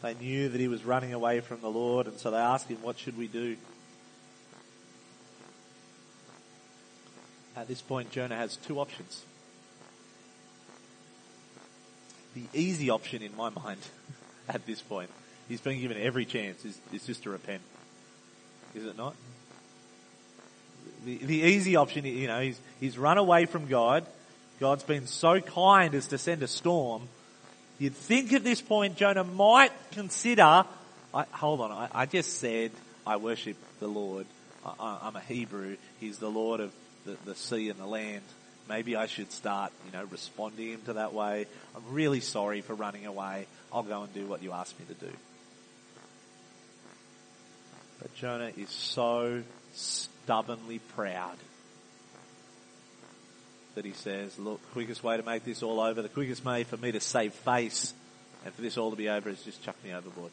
They 0.00 0.14
knew 0.14 0.48
that 0.48 0.60
he 0.60 0.68
was 0.68 0.84
running 0.84 1.12
away 1.12 1.40
from 1.40 1.60
the 1.60 1.68
Lord, 1.68 2.06
and 2.06 2.18
so 2.18 2.30
they 2.30 2.38
asked 2.38 2.68
him, 2.68 2.78
What 2.80 2.98
should 2.98 3.18
we 3.18 3.26
do? 3.26 3.56
At 7.54 7.68
this 7.68 7.82
point, 7.82 8.12
Jonah 8.12 8.36
has 8.36 8.56
two 8.56 8.78
options. 8.80 9.24
The 12.38 12.58
easy 12.58 12.90
option 12.90 13.22
in 13.22 13.36
my 13.36 13.50
mind 13.64 13.80
at 14.48 14.64
this 14.66 14.80
point, 14.80 15.10
he's 15.48 15.60
been 15.60 15.80
given 15.80 15.96
every 15.98 16.24
chance, 16.24 16.64
is, 16.64 16.78
is 16.92 17.06
just 17.06 17.22
to 17.24 17.30
repent. 17.30 17.62
Is 18.74 18.84
it 18.84 18.96
not? 18.96 19.14
The, 21.04 21.18
the 21.18 21.36
easy 21.36 21.76
option, 21.76 22.04
you 22.04 22.26
know, 22.26 22.40
he's, 22.40 22.60
he's 22.80 22.98
run 22.98 23.18
away 23.18 23.46
from 23.46 23.66
God. 23.66 24.06
God's 24.60 24.82
been 24.82 25.06
so 25.06 25.40
kind 25.40 25.94
as 25.94 26.08
to 26.08 26.18
send 26.18 26.42
a 26.42 26.48
storm. 26.48 27.08
You'd 27.78 27.94
think 27.94 28.32
at 28.32 28.42
this 28.42 28.60
point 28.60 28.96
Jonah 28.96 29.24
might 29.24 29.72
consider, 29.92 30.64
I, 31.14 31.24
hold 31.30 31.60
on, 31.60 31.70
I, 31.70 31.88
I, 31.92 32.06
just 32.06 32.38
said 32.38 32.72
I 33.06 33.16
worship 33.16 33.56
the 33.78 33.86
Lord. 33.86 34.26
I, 34.64 34.98
am 35.08 35.16
a 35.16 35.20
Hebrew. 35.20 35.76
He's 36.00 36.18
the 36.18 36.30
Lord 36.30 36.60
of 36.60 36.72
the, 37.04 37.16
the 37.24 37.34
sea 37.34 37.70
and 37.70 37.78
the 37.78 37.86
land. 37.86 38.24
Maybe 38.68 38.96
I 38.96 39.06
should 39.06 39.32
start, 39.32 39.72
you 39.86 39.92
know, 39.92 40.04
responding 40.04 40.80
to 40.82 40.94
that 40.94 41.14
way. 41.14 41.46
I'm 41.74 41.82
really 41.90 42.20
sorry 42.20 42.60
for 42.60 42.74
running 42.74 43.06
away. 43.06 43.46
I'll 43.72 43.82
go 43.82 44.02
and 44.02 44.12
do 44.12 44.26
what 44.26 44.42
you 44.42 44.52
asked 44.52 44.78
me 44.78 44.86
to 44.86 45.06
do. 45.06 45.12
But 48.00 48.14
Jonah 48.14 48.52
is 48.56 48.70
so 48.70 49.42
stubbornly 49.74 50.78
proud 50.78 51.36
that 53.74 53.84
he 53.84 53.92
says, 53.92 54.38
look, 54.38 54.60
quickest 54.72 55.02
way 55.02 55.16
to 55.16 55.22
make 55.22 55.44
this 55.44 55.62
all 55.62 55.80
over, 55.80 56.02
the 56.02 56.08
quickest 56.08 56.44
way 56.44 56.64
for 56.64 56.76
me 56.76 56.92
to 56.92 57.00
save 57.00 57.32
face 57.32 57.94
and 58.44 58.54
for 58.54 58.62
this 58.62 58.76
all 58.76 58.90
to 58.90 58.96
be 58.96 59.08
over 59.08 59.28
is 59.28 59.42
just 59.42 59.62
chuck 59.62 59.76
me 59.84 59.92
overboard. 59.92 60.32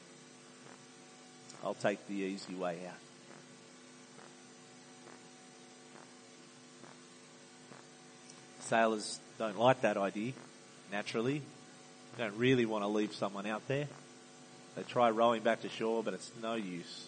I'll 1.63 1.73
take 1.73 2.05
the 2.07 2.15
easy 2.15 2.53
way 2.53 2.79
out. 2.87 3.04
Sailors 8.65 9.19
don't 9.37 9.59
like 9.59 9.81
that 9.81 9.97
idea, 9.97 10.33
naturally. 10.91 11.41
They 12.17 12.23
don't 12.23 12.37
really 12.37 12.65
want 12.65 12.83
to 12.83 12.87
leave 12.87 13.13
someone 13.13 13.45
out 13.45 13.67
there. 13.67 13.87
They 14.75 14.83
try 14.83 15.09
rowing 15.09 15.41
back 15.41 15.61
to 15.61 15.69
shore, 15.69 16.03
but 16.03 16.13
it's 16.13 16.31
no 16.41 16.55
use. 16.55 17.05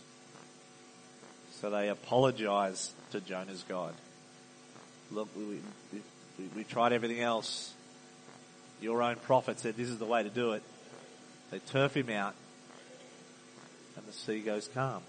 So 1.60 1.70
they 1.70 1.90
apologize 1.90 2.92
to 3.12 3.22
Jonah's 3.22 3.64
God. 3.68 3.94
Look, 5.12 5.30
we, 5.36 5.60
we, 5.94 6.46
we, 6.56 6.64
tried 6.64 6.94
everything 6.94 7.22
else. 7.22 7.74
Your 8.82 9.02
own 9.02 9.16
prophet 9.16 9.60
said 9.60 9.76
this 9.76 9.90
is 9.90 9.98
the 9.98 10.06
way 10.06 10.24
to 10.24 10.30
do 10.30 10.52
it. 10.52 10.64
They 11.50 11.60
turf 11.60 11.96
him 11.96 12.10
out 12.10 12.36
and 13.96 14.06
the 14.06 14.14
sea 14.14 14.40
goes 14.40 14.70
calm. 14.74 15.02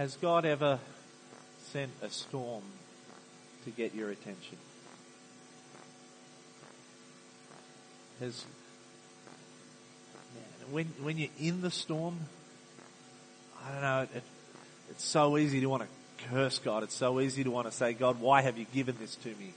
Has 0.00 0.16
God 0.16 0.46
ever 0.46 0.78
sent 1.72 1.90
a 2.00 2.08
storm 2.08 2.62
to 3.64 3.70
get 3.70 3.94
your 3.94 4.08
attention? 4.08 4.56
Has 8.18 8.46
man, 10.34 10.72
when 10.72 10.86
when 11.02 11.18
you're 11.18 11.28
in 11.38 11.60
the 11.60 11.70
storm, 11.70 12.18
I 13.62 13.72
don't 13.72 13.82
know. 13.82 14.06
It, 14.14 14.22
it's 14.88 15.04
so 15.04 15.36
easy 15.36 15.60
to 15.60 15.66
want 15.66 15.82
to 15.82 16.28
curse 16.30 16.58
God. 16.60 16.82
It's 16.82 16.96
so 16.96 17.20
easy 17.20 17.44
to 17.44 17.50
want 17.50 17.66
to 17.66 17.72
say, 17.72 17.92
God, 17.92 18.22
why 18.22 18.40
have 18.40 18.56
you 18.56 18.64
given 18.72 18.96
this 18.98 19.16
to 19.16 19.28
me? 19.28 19.52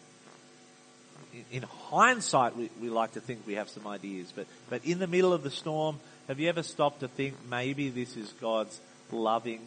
In, 1.33 1.45
in 1.53 1.63
hindsight, 1.63 2.57
we, 2.57 2.69
we 2.81 2.89
like 2.89 3.13
to 3.13 3.21
think 3.21 3.47
we 3.47 3.53
have 3.53 3.69
some 3.69 3.87
ideas, 3.87 4.33
but, 4.35 4.47
but 4.69 4.83
in 4.83 4.99
the 4.99 5.07
middle 5.07 5.31
of 5.31 5.41
the 5.41 5.51
storm, 5.51 6.01
have 6.27 6.41
you 6.41 6.49
ever 6.49 6.63
stopped 6.63 6.99
to 6.99 7.07
think 7.07 7.35
maybe 7.49 7.87
this 7.87 8.17
is 8.17 8.33
God's 8.41 8.81
loving 9.09 9.61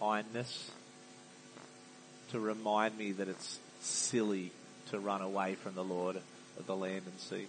kindness 0.00 0.70
to 2.30 2.40
remind 2.40 2.96
me 2.98 3.12
that 3.12 3.28
it's 3.28 3.58
silly 3.80 4.50
to 4.90 4.98
run 4.98 5.22
away 5.22 5.54
from 5.54 5.74
the 5.74 5.84
Lord 5.84 6.16
of 6.58 6.66
the 6.66 6.76
land 6.76 7.02
and 7.06 7.18
sea? 7.20 7.46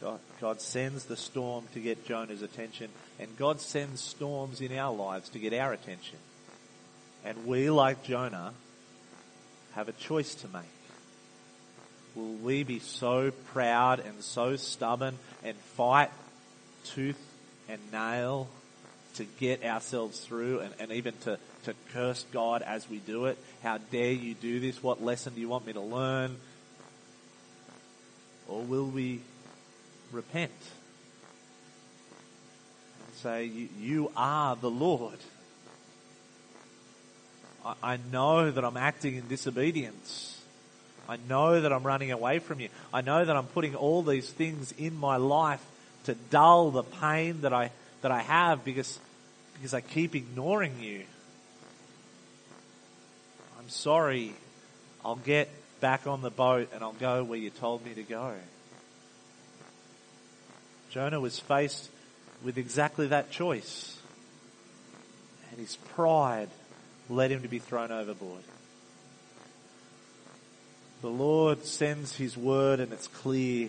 God, 0.00 0.20
God 0.40 0.60
sends 0.60 1.04
the 1.06 1.16
storm 1.16 1.64
to 1.72 1.80
get 1.80 2.06
Jonah's 2.06 2.42
attention, 2.42 2.90
and 3.18 3.34
God 3.38 3.60
sends 3.60 4.02
storms 4.02 4.60
in 4.60 4.76
our 4.76 4.94
lives 4.94 5.30
to 5.30 5.38
get 5.38 5.54
our 5.54 5.72
attention. 5.72 6.18
And 7.24 7.46
we, 7.46 7.70
like 7.70 8.04
Jonah, 8.04 8.52
have 9.74 9.88
a 9.88 9.92
choice 9.92 10.34
to 10.36 10.48
make. 10.48 10.62
Will 12.14 12.34
we 12.34 12.62
be 12.62 12.78
so 12.78 13.30
proud 13.52 14.00
and 14.00 14.22
so 14.22 14.56
stubborn 14.56 15.18
and 15.44 15.56
fight 15.56 16.10
tooth 16.84 17.20
and 17.68 17.80
nail 17.92 18.48
to 19.16 19.24
get 19.24 19.64
ourselves 19.64 20.20
through 20.20 20.60
and, 20.60 20.74
and 20.78 20.92
even 20.92 21.14
to, 21.22 21.38
to 21.64 21.74
curse 21.92 22.24
God 22.32 22.62
as 22.62 22.88
we 22.88 22.98
do 22.98 23.26
it? 23.26 23.38
How 23.62 23.78
dare 23.78 24.12
you 24.12 24.34
do 24.34 24.60
this? 24.60 24.82
What 24.82 25.02
lesson 25.02 25.34
do 25.34 25.40
you 25.40 25.48
want 25.48 25.66
me 25.66 25.72
to 25.74 25.80
learn? 25.80 26.36
Or 28.48 28.62
will 28.62 28.86
we 28.86 29.20
repent 30.12 30.52
and 33.06 33.16
say, 33.16 33.44
You, 33.44 33.68
you 33.78 34.12
are 34.16 34.56
the 34.56 34.70
Lord? 34.70 35.18
I, 37.64 37.74
I 37.82 37.98
know 38.12 38.50
that 38.50 38.64
I'm 38.64 38.76
acting 38.76 39.16
in 39.16 39.28
disobedience. 39.28 40.40
I 41.08 41.18
know 41.28 41.60
that 41.60 41.72
I'm 41.72 41.84
running 41.84 42.10
away 42.10 42.40
from 42.40 42.60
you. 42.60 42.68
I 42.92 43.00
know 43.00 43.24
that 43.24 43.36
I'm 43.36 43.46
putting 43.46 43.74
all 43.74 44.02
these 44.02 44.28
things 44.30 44.72
in 44.72 44.96
my 44.96 45.16
life 45.16 45.64
to 46.04 46.14
dull 46.14 46.70
the 46.70 46.82
pain 46.82 47.42
that 47.42 47.52
I, 47.52 47.70
that 48.02 48.10
I 48.10 48.22
have 48.22 48.64
because, 48.64 48.98
because 49.56 49.74
I 49.74 49.80
keep 49.80 50.14
ignoring 50.14 50.80
you. 50.80 51.04
I'm 53.58 53.68
sorry. 53.68 54.34
I'll 55.04 55.16
get 55.16 55.48
back 55.80 56.06
on 56.06 56.22
the 56.22 56.30
boat 56.30 56.70
and 56.74 56.82
I'll 56.82 56.92
go 56.92 57.24
where 57.24 57.38
you 57.38 57.50
told 57.50 57.84
me 57.84 57.94
to 57.94 58.02
go. 58.02 58.34
Jonah 60.90 61.20
was 61.20 61.38
faced 61.38 61.90
with 62.44 62.58
exactly 62.58 63.08
that 63.08 63.30
choice. 63.30 63.98
And 65.50 65.60
his 65.60 65.76
pride 65.76 66.48
led 67.08 67.30
him 67.30 67.42
to 67.42 67.48
be 67.48 67.58
thrown 67.58 67.90
overboard. 67.92 68.42
The 71.02 71.08
Lord 71.12 71.64
sends 71.64 72.16
His 72.16 72.36
word 72.36 72.80
and 72.80 72.92
it's 72.92 73.06
clear. 73.06 73.68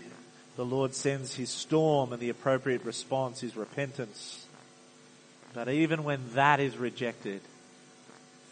The 0.56 0.66
Lord 0.66 0.96
sends 0.96 1.36
His 1.36 1.52
storm 1.52 2.12
and 2.12 2.20
the 2.20 2.30
appropriate 2.30 2.84
response 2.84 3.44
is 3.44 3.56
repentance. 3.56 4.47
But 5.54 5.70
even 5.70 6.04
when 6.04 6.22
that 6.34 6.60
is 6.60 6.78
rejected, 6.78 7.42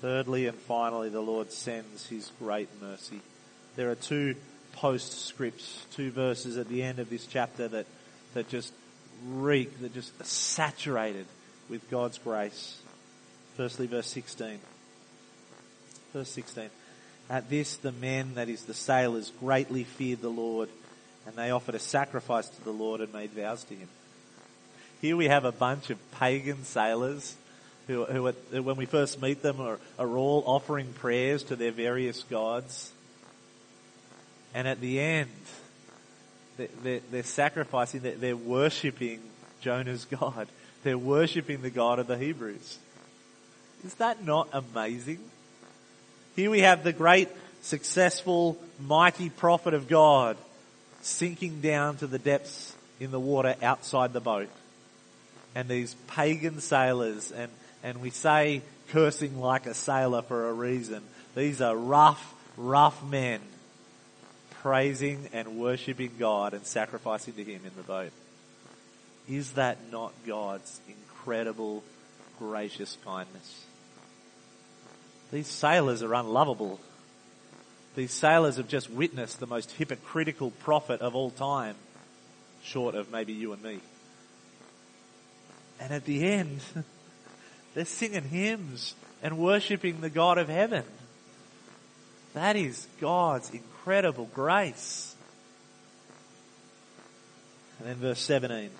thirdly 0.02 0.48
and 0.48 0.58
finally, 0.58 1.10
the 1.10 1.22
Lord 1.22 1.52
sends 1.52 2.08
His 2.08 2.32
great 2.40 2.70
mercy. 2.82 3.22
There 3.76 3.92
are 3.92 3.96
two 3.96 4.36
postscripts, 4.74 5.86
two 5.94 6.12
verses 6.12 6.58
at 6.58 6.68
the 6.68 6.84
end 6.84 7.00
of 7.00 7.10
this 7.10 7.26
chapter 7.26 7.68
that, 7.68 7.86
that 8.34 8.50
just 8.50 8.74
reek, 9.28 9.80
that 9.82 9.94
just 9.94 10.26
saturated 10.26 11.26
with 11.70 11.90
God's 11.90 12.18
grace. 12.18 12.78
Firstly, 13.56 13.88
verse 13.88 14.08
16. 14.08 14.60
Verse 16.14 16.30
16. 16.30 16.70
At 17.30 17.50
this, 17.50 17.78
the 17.78 17.92
men, 17.92 18.36
that 18.36 18.50
is 18.50 18.64
the 18.64 18.74
sailors, 18.74 19.32
greatly 19.40 19.84
feared 19.84 20.22
the 20.22 20.30
Lord, 20.30 20.70
and 21.26 21.36
they 21.36 21.52
offered 21.52 21.76
a 21.76 21.80
sacrifice 21.80 22.48
to 22.48 22.64
the 22.64 22.72
Lord 22.72 23.02
and 23.02 23.12
made 23.12 23.32
vows 23.32 23.64
to 23.66 23.74
him. 23.74 23.88
Here 25.02 25.16
we 25.16 25.28
have 25.28 25.46
a 25.46 25.52
bunch 25.52 25.90
of 25.90 26.12
pagan 26.12 26.64
sailors 26.64 27.36
who, 27.88 28.06
who 28.06 28.24
when 28.64 28.76
we 28.76 28.86
first 28.86 29.22
meet 29.22 29.42
them, 29.42 29.62
are, 29.62 29.80
are 30.00 30.18
all 30.18 30.44
offering 30.46 30.94
prayers 30.94 31.44
to 31.44 31.56
their 31.56 31.72
various 31.72 32.24
gods. 32.24 32.92
And 34.54 34.68
at 34.68 34.80
the 34.80 35.00
end, 35.00 35.30
they're, 36.58 37.02
they're, 37.12 37.24
sacrificing, 37.24 38.02
they're, 38.02 38.16
they're 38.16 38.38
worshipping 38.38 39.20
Jonah's 39.62 40.06
God. 40.06 40.48
They're 40.84 41.00
worshipping 41.00 41.64
the 41.64 41.72
God 41.72 41.98
of 41.98 42.06
the 42.06 42.16
Hebrews. 42.16 42.78
Is 43.84 43.96
that 43.96 44.24
not 44.24 44.50
amazing? 44.54 45.18
Here 46.36 46.52
we 46.52 46.60
have 46.60 46.84
the 46.84 46.94
great, 46.94 47.28
successful, 47.64 48.60
mighty 48.80 49.32
prophet 49.32 49.74
of 49.74 49.88
God 49.88 50.38
sinking 51.02 51.60
down 51.62 51.98
to 51.98 52.08
the 52.08 52.20
depths 52.20 52.76
in 53.00 53.10
the 53.10 53.20
water 53.20 53.56
outside 53.64 54.14
the 54.14 54.20
boat. 54.20 54.48
And 55.56 55.70
these 55.70 55.96
pagan 56.08 56.60
sailors, 56.60 57.32
and, 57.32 57.50
and 57.82 58.02
we 58.02 58.10
say 58.10 58.62
cursing 58.90 59.40
like 59.40 59.66
a 59.66 59.74
sailor 59.74 60.22
for 60.22 60.50
a 60.50 60.54
reason. 60.54 61.02
These 61.34 61.62
are 61.62 61.76
rough, 61.76 62.34
rough 62.58 63.04
men 63.04 63.40
praising 64.66 65.30
and 65.32 65.60
worshipping 65.60 66.10
God 66.18 66.56
and 66.56 66.66
sacrificing 66.66 67.36
to 67.36 67.44
Him 67.44 67.62
in 67.64 67.72
the 67.78 67.84
boat. 67.84 68.12
Is 69.30 69.52
that 69.52 69.78
not 69.92 70.12
God's 70.26 70.80
incredible, 70.88 71.84
gracious 72.40 72.98
kindness? 73.06 73.66
These 75.32 75.46
sailors 75.46 76.02
are 76.02 76.16
unlovable. 76.16 76.80
These 77.96 78.12
sailors 78.12 78.58
have 78.58 78.68
just 78.68 78.90
witnessed 78.90 79.40
the 79.40 79.46
most 79.46 79.72
hypocritical 79.74 80.50
prophet 80.50 81.00
of 81.00 81.16
all 81.16 81.30
time, 81.30 81.76
short 82.64 82.96
of 82.96 83.12
maybe 83.12 83.34
you 83.34 83.54
and 83.54 83.62
me. 83.62 83.80
And 85.86 85.94
at 85.94 86.06
the 86.06 86.28
end, 86.28 86.62
they're 87.76 87.86
singing 87.86 88.24
hymns 88.24 88.96
and 89.22 89.38
worshipping 89.38 90.02
the 90.02 90.10
God 90.10 90.40
of 90.40 90.50
heaven. 90.50 90.84
That 92.34 92.56
is 92.56 92.88
God's 93.00 93.52
incredible 93.52 94.28
grace. 94.34 95.16
And 97.78 97.88
then 97.88 97.98
verse 97.98 98.20
17. 98.22 98.72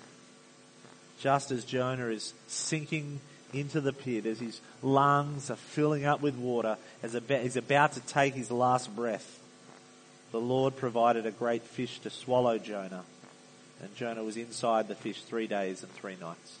Just 1.20 1.52
as 1.52 1.64
Jonah 1.64 2.08
is 2.08 2.34
sinking 2.48 3.20
into 3.52 3.80
the 3.80 3.92
pit 3.92 4.26
as 4.26 4.40
his 4.40 4.60
lungs 4.82 5.48
are 5.48 5.56
filling 5.56 6.06
up 6.06 6.20
with 6.20 6.34
water, 6.34 6.76
as 7.04 7.16
he's 7.28 7.56
about 7.56 7.92
to 7.92 8.00
take 8.00 8.34
his 8.34 8.50
last 8.50 8.94
breath, 8.96 9.38
the 10.32 10.40
Lord 10.40 10.76
provided 10.76 11.24
a 11.24 11.30
great 11.30 11.62
fish 11.62 12.00
to 12.00 12.10
swallow 12.10 12.58
Jonah. 12.58 13.04
And 13.80 13.94
Jonah 13.94 14.24
was 14.24 14.36
inside 14.36 14.88
the 14.88 14.96
fish 14.96 15.22
three 15.22 15.46
days 15.46 15.84
and 15.84 15.92
three 15.92 16.16
nights. 16.20 16.58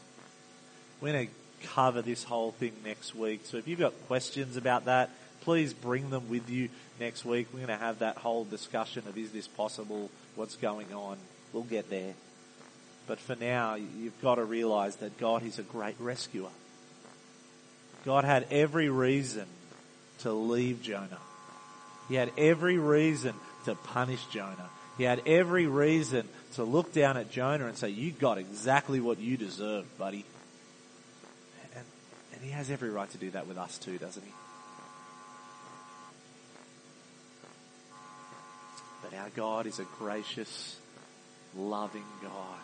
We're 1.00 1.12
going 1.12 1.28
to 1.28 1.68
cover 1.68 2.02
this 2.02 2.24
whole 2.24 2.52
thing 2.52 2.72
next 2.84 3.14
week. 3.14 3.42
So 3.44 3.56
if 3.56 3.68
you've 3.68 3.78
got 3.78 3.92
questions 4.06 4.56
about 4.56 4.86
that, 4.86 5.10
please 5.42 5.72
bring 5.72 6.10
them 6.10 6.28
with 6.28 6.48
you 6.50 6.68
next 6.98 7.24
week. 7.24 7.48
We're 7.52 7.66
going 7.66 7.78
to 7.78 7.84
have 7.84 8.00
that 8.00 8.16
whole 8.16 8.44
discussion 8.44 9.04
of 9.08 9.16
is 9.16 9.32
this 9.32 9.46
possible? 9.46 10.10
What's 10.34 10.56
going 10.56 10.92
on? 10.92 11.18
We'll 11.52 11.62
get 11.64 11.90
there. 11.90 12.14
But 13.06 13.20
for 13.20 13.36
now, 13.36 13.76
you've 13.76 14.20
got 14.20 14.36
to 14.36 14.44
realize 14.44 14.96
that 14.96 15.18
God 15.18 15.44
is 15.44 15.58
a 15.58 15.62
great 15.62 15.96
rescuer. 16.00 16.48
God 18.04 18.24
had 18.24 18.46
every 18.50 18.88
reason 18.88 19.46
to 20.20 20.32
leave 20.32 20.82
Jonah. 20.82 21.18
He 22.08 22.14
had 22.14 22.30
every 22.38 22.78
reason 22.78 23.34
to 23.64 23.74
punish 23.74 24.24
Jonah. 24.32 24.70
He 24.96 25.04
had 25.04 25.22
every 25.26 25.66
reason 25.66 26.26
to 26.54 26.64
look 26.64 26.92
down 26.92 27.16
at 27.16 27.30
Jonah 27.30 27.66
and 27.66 27.76
say, 27.76 27.90
you 27.90 28.12
got 28.12 28.38
exactly 28.38 29.00
what 29.00 29.18
you 29.18 29.36
deserved, 29.36 29.98
buddy. 29.98 30.24
And, 32.36 32.44
he 32.44 32.50
has 32.52 32.70
every 32.70 32.90
right 32.90 33.10
to 33.10 33.18
do 33.18 33.30
that 33.30 33.46
with 33.46 33.58
us 33.58 33.78
too, 33.78 33.98
doesn't 33.98 34.22
he? 34.22 34.32
But 39.02 39.16
our 39.16 39.30
God 39.34 39.66
is 39.66 39.78
a 39.78 39.86
gracious, 39.98 40.76
loving 41.56 42.04
God. 42.22 42.60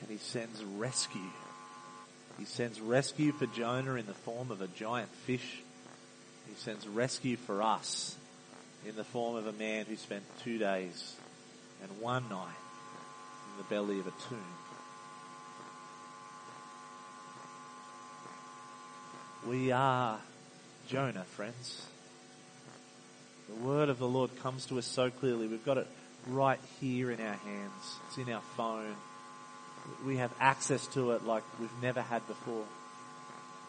And 0.00 0.10
he 0.10 0.16
sends 0.16 0.64
rescue 0.64 1.20
he 2.40 2.46
sends 2.46 2.80
rescue 2.80 3.32
for 3.32 3.44
Jonah 3.44 3.96
in 3.96 4.06
the 4.06 4.14
form 4.14 4.50
of 4.50 4.62
a 4.62 4.66
giant 4.66 5.10
fish. 5.26 5.60
He 6.48 6.54
sends 6.56 6.88
rescue 6.88 7.36
for 7.36 7.62
us 7.62 8.16
in 8.88 8.96
the 8.96 9.04
form 9.04 9.36
of 9.36 9.46
a 9.46 9.52
man 9.52 9.84
who 9.84 9.96
spent 9.96 10.22
two 10.42 10.56
days 10.56 11.16
and 11.82 12.00
one 12.00 12.26
night 12.30 12.48
in 13.52 13.58
the 13.58 13.64
belly 13.64 14.00
of 14.00 14.06
a 14.06 14.12
tomb. 14.28 14.69
We 19.46 19.72
are 19.72 20.18
Jonah, 20.88 21.24
friends. 21.24 21.86
The 23.48 23.54
word 23.66 23.88
of 23.88 23.98
the 23.98 24.08
Lord 24.08 24.30
comes 24.42 24.66
to 24.66 24.78
us 24.78 24.86
so 24.86 25.10
clearly. 25.10 25.46
We've 25.46 25.64
got 25.64 25.78
it 25.78 25.86
right 26.28 26.60
here 26.80 27.10
in 27.10 27.20
our 27.20 27.34
hands. 27.34 27.98
It's 28.08 28.18
in 28.18 28.32
our 28.32 28.42
phone 28.56 28.94
we 30.04 30.16
have 30.16 30.32
access 30.40 30.86
to 30.88 31.12
it 31.12 31.24
like 31.24 31.42
we've 31.58 31.70
never 31.82 32.02
had 32.02 32.26
before. 32.26 32.64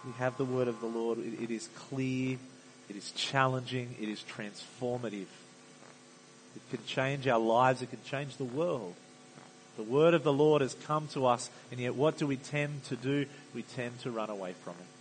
We 0.06 0.12
have 0.14 0.38
the 0.38 0.46
word 0.46 0.68
of 0.68 0.80
the 0.82 0.88
Lord. 0.88 1.20
It, 1.20 1.44
it 1.44 1.52
is 1.52 1.70
clear. 1.76 2.38
It 2.90 2.96
is 2.96 3.12
challenging. 3.12 3.96
It 4.00 4.10
is 4.10 4.24
transformative. 4.24 5.28
It 6.56 6.70
can 6.70 6.84
change 6.86 7.28
our 7.28 7.40
lives. 7.40 7.82
It 7.82 7.90
can 7.90 8.04
change 8.04 8.38
the 8.38 8.44
world. 8.44 8.96
The 9.78 9.84
word 9.84 10.14
of 10.14 10.24
the 10.24 10.34
Lord 10.34 10.62
has 10.62 10.74
come 10.74 11.08
to 11.10 11.26
us, 11.26 11.50
and 11.72 11.80
yet 11.80 11.96
what 11.96 12.18
do 12.18 12.28
we 12.28 12.36
tend 12.36 12.84
to 12.86 12.96
do? 12.96 13.26
We 13.56 13.64
tend 13.64 14.00
to 14.02 14.12
run 14.12 14.30
away 14.30 14.54
from 14.64 14.74
it. 14.74 15.01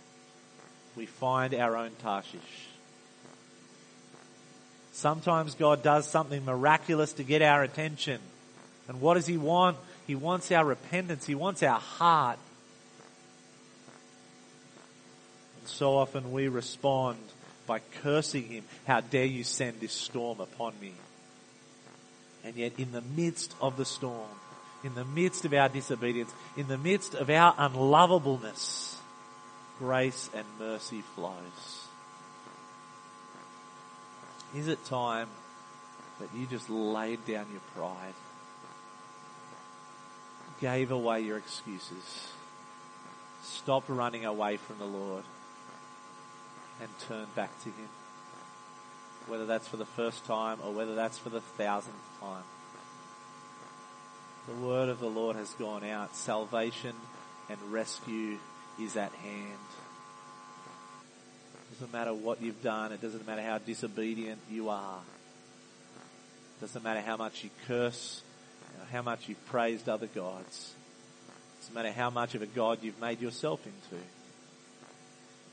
We 0.95 1.05
find 1.05 1.53
our 1.53 1.77
own 1.77 1.91
Tarshish. 2.01 2.67
Sometimes 4.91 5.55
God 5.55 5.83
does 5.83 6.07
something 6.07 6.43
miraculous 6.43 7.13
to 7.13 7.23
get 7.23 7.41
our 7.41 7.63
attention. 7.63 8.19
And 8.87 8.99
what 8.99 9.13
does 9.13 9.25
He 9.25 9.37
want? 9.37 9.77
He 10.05 10.15
wants 10.15 10.51
our 10.51 10.65
repentance. 10.65 11.25
He 11.25 11.35
wants 11.35 11.63
our 11.63 11.79
heart. 11.79 12.39
And 15.59 15.69
so 15.69 15.97
often 15.97 16.31
we 16.31 16.49
respond 16.49 17.19
by 17.65 17.79
cursing 18.01 18.43
Him. 18.43 18.63
How 18.85 18.99
dare 18.99 19.25
you 19.25 19.43
send 19.43 19.79
this 19.79 19.93
storm 19.93 20.41
upon 20.41 20.73
me? 20.81 20.93
And 22.43 22.55
yet 22.55 22.73
in 22.77 22.91
the 22.91 23.01
midst 23.01 23.55
of 23.61 23.77
the 23.77 23.85
storm, 23.85 24.27
in 24.83 24.95
the 24.95 25.05
midst 25.05 25.45
of 25.45 25.53
our 25.53 25.69
disobedience, 25.69 26.33
in 26.57 26.67
the 26.67 26.77
midst 26.77 27.13
of 27.13 27.29
our 27.29 27.53
unlovableness, 27.53 28.90
grace 29.81 30.29
and 30.35 30.45
mercy 30.59 31.01
flows. 31.15 31.87
Is 34.55 34.67
it 34.67 34.85
time 34.85 35.27
that 36.19 36.29
you 36.35 36.45
just 36.45 36.69
laid 36.69 37.25
down 37.25 37.47
your 37.51 37.61
pride, 37.75 38.13
gave 40.59 40.91
away 40.91 41.21
your 41.21 41.37
excuses, 41.37 42.27
stopped 43.41 43.89
running 43.89 44.23
away 44.23 44.57
from 44.57 44.77
the 44.77 44.85
Lord, 44.85 45.23
and 46.79 46.89
turned 47.07 47.33
back 47.33 47.49
to 47.63 47.69
Him? 47.69 47.89
Whether 49.25 49.47
that's 49.47 49.67
for 49.67 49.77
the 49.77 49.85
first 49.85 50.25
time 50.25 50.59
or 50.63 50.71
whether 50.73 50.93
that's 50.93 51.17
for 51.17 51.29
the 51.29 51.41
thousandth 51.41 52.19
time. 52.19 52.43
The 54.47 54.55
word 54.63 54.89
of 54.89 54.99
the 54.99 55.09
Lord 55.09 55.35
has 55.37 55.53
gone 55.53 55.83
out. 55.83 56.15
Salvation 56.15 56.95
and 57.49 57.59
rescue 57.71 58.37
is 58.79 58.95
at 58.95 59.11
hand. 59.11 59.67
It 61.53 61.79
doesn't 61.79 61.93
matter 61.93 62.13
what 62.13 62.41
you've 62.41 62.61
done. 62.61 62.91
It 62.91 63.01
doesn't 63.01 63.25
matter 63.25 63.41
how 63.41 63.57
disobedient 63.57 64.39
you 64.49 64.69
are. 64.69 64.99
It 66.57 66.61
doesn't 66.61 66.83
matter 66.83 67.01
how 67.01 67.17
much 67.17 67.43
you 67.43 67.49
curse, 67.67 68.21
how 68.91 69.01
much 69.01 69.27
you've 69.27 69.45
praised 69.47 69.89
other 69.89 70.07
gods. 70.07 70.73
It 71.27 71.61
doesn't 71.61 71.75
matter 71.75 71.91
how 71.91 72.09
much 72.09 72.35
of 72.35 72.41
a 72.41 72.47
God 72.47 72.79
you've 72.81 72.99
made 73.01 73.21
yourself 73.21 73.65
into. 73.65 74.03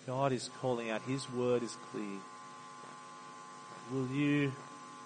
God 0.06 0.32
is 0.32 0.48
calling 0.60 0.90
out. 0.90 1.02
His 1.02 1.30
word 1.32 1.62
is 1.62 1.76
clear. 1.90 2.18
Will 3.92 4.08
you 4.08 4.52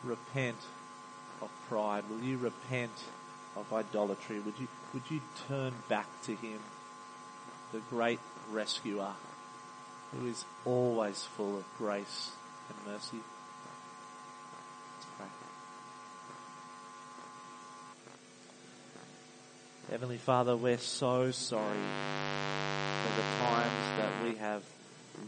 repent 0.04 0.56
of 1.40 1.50
pride? 1.68 2.04
Will 2.08 2.22
you 2.22 2.38
repent 2.38 2.92
of 3.56 3.72
idolatry? 3.72 4.40
Would 4.40 4.54
you, 4.58 4.68
would 4.94 5.02
you 5.10 5.20
turn 5.48 5.72
back 5.88 6.06
to 6.26 6.34
Him, 6.36 6.58
the 7.72 7.80
great 7.90 8.20
rescuer, 8.50 9.12
who 10.12 10.28
is 10.28 10.44
always 10.64 11.22
full 11.36 11.56
of 11.56 11.64
grace 11.78 12.30
and 12.68 12.92
mercy? 12.92 13.18
Heavenly 19.90 20.16
Father, 20.16 20.56
we're 20.56 20.78
so 20.78 21.30
sorry 21.32 21.78
for 23.02 23.16
the 23.16 23.44
times 23.44 23.98
that 23.98 24.24
we 24.24 24.36
have 24.36 24.62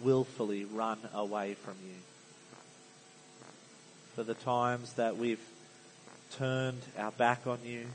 willfully 0.02 0.64
run 0.64 0.98
away 1.12 1.52
from 1.52 1.74
you. 1.87 1.96
For 4.14 4.22
the 4.22 4.33
times 4.33 4.94
that 4.94 5.18
we've 5.18 5.44
turned 6.38 6.80
our 6.96 7.11
back 7.11 7.46
on 7.46 7.59
you. 7.62 7.87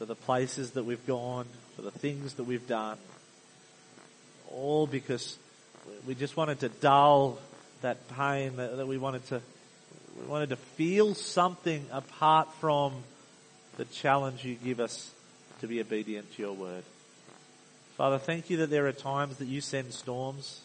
For 0.00 0.06
the 0.06 0.14
places 0.14 0.70
that 0.70 0.84
we've 0.84 1.06
gone, 1.06 1.44
for 1.76 1.82
the 1.82 1.90
things 1.90 2.32
that 2.36 2.44
we've 2.44 2.66
done. 2.66 2.96
All 4.50 4.86
because 4.86 5.36
we 6.06 6.14
just 6.14 6.38
wanted 6.38 6.60
to 6.60 6.70
dull 6.70 7.38
that 7.82 8.08
pain 8.16 8.56
that, 8.56 8.78
that 8.78 8.86
we 8.86 8.96
wanted 8.96 9.26
to, 9.26 9.42
we 10.18 10.26
wanted 10.26 10.48
to 10.48 10.56
feel 10.56 11.14
something 11.14 11.84
apart 11.92 12.48
from 12.60 12.94
the 13.76 13.84
challenge 13.84 14.42
you 14.42 14.54
give 14.54 14.80
us 14.80 15.12
to 15.60 15.66
be 15.66 15.82
obedient 15.82 16.34
to 16.34 16.42
your 16.44 16.54
word. 16.54 16.84
Father, 17.98 18.16
thank 18.16 18.48
you 18.48 18.56
that 18.56 18.70
there 18.70 18.86
are 18.86 18.92
times 18.92 19.36
that 19.36 19.48
you 19.48 19.60
send 19.60 19.92
storms. 19.92 20.62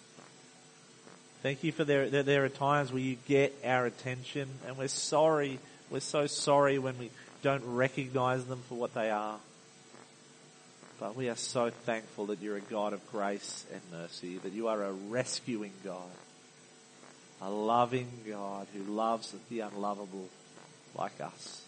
Thank 1.44 1.62
you 1.62 1.74
for 1.74 1.84
there, 1.84 2.10
that 2.10 2.26
there 2.26 2.46
are 2.46 2.50
times 2.50 2.94
where 2.94 3.02
you 3.02 3.18
get 3.28 3.54
our 3.66 3.86
attention 3.86 4.48
and 4.66 4.78
we're 4.78 4.88
sorry. 4.88 5.60
We're 5.90 6.00
so 6.00 6.26
sorry 6.26 6.80
when 6.80 6.98
we 6.98 7.10
don't 7.46 7.76
recognize 7.76 8.44
them 8.46 8.60
for 8.68 8.74
what 8.74 8.96
they 8.96 9.12
are. 9.12 9.38
But 11.00 11.16
we 11.16 11.30
are 11.30 11.36
so 11.36 11.70
thankful 11.70 12.26
that 12.28 12.42
you're 12.42 12.58
a 12.58 12.62
God 12.62 12.94
of 12.94 13.12
grace 13.12 13.68
and 13.72 13.82
mercy, 13.92 14.40
that 14.40 14.52
you 14.52 14.68
are 14.68 14.84
a 14.84 14.92
rescuing 14.92 15.74
God, 15.84 16.10
a 17.44 17.52
loving 17.52 18.08
God 18.28 18.66
who 18.74 18.92
loves 18.92 19.36
the 19.52 19.60
unlovable 19.60 20.28
like 20.96 21.22
us. 21.22 21.62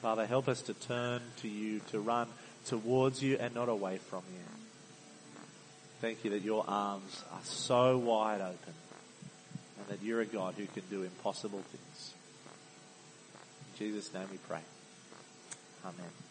Father, 0.00 0.24
help 0.24 0.48
us 0.48 0.62
to 0.62 0.72
turn 0.72 1.20
to 1.42 1.48
you, 1.48 1.82
to 1.90 2.00
run 2.00 2.28
towards 2.64 3.22
you 3.22 3.36
and 3.38 3.54
not 3.54 3.68
away 3.68 3.98
from 3.98 4.22
you. 4.32 4.62
Thank 6.00 6.24
you 6.24 6.30
that 6.30 6.42
your 6.42 6.64
arms 6.66 7.22
are 7.32 7.44
so 7.44 7.98
wide 7.98 8.40
open 8.40 8.74
and 9.78 9.88
that 9.88 10.02
you're 10.02 10.22
a 10.22 10.26
God 10.26 10.54
who 10.56 10.64
can 10.64 10.84
do 10.88 11.02
impossible 11.02 11.60
things. 11.70 12.15
Jesus' 13.78 14.12
name 14.14 14.26
we 14.30 14.38
pray. 14.38 14.60
Amen. 15.84 16.25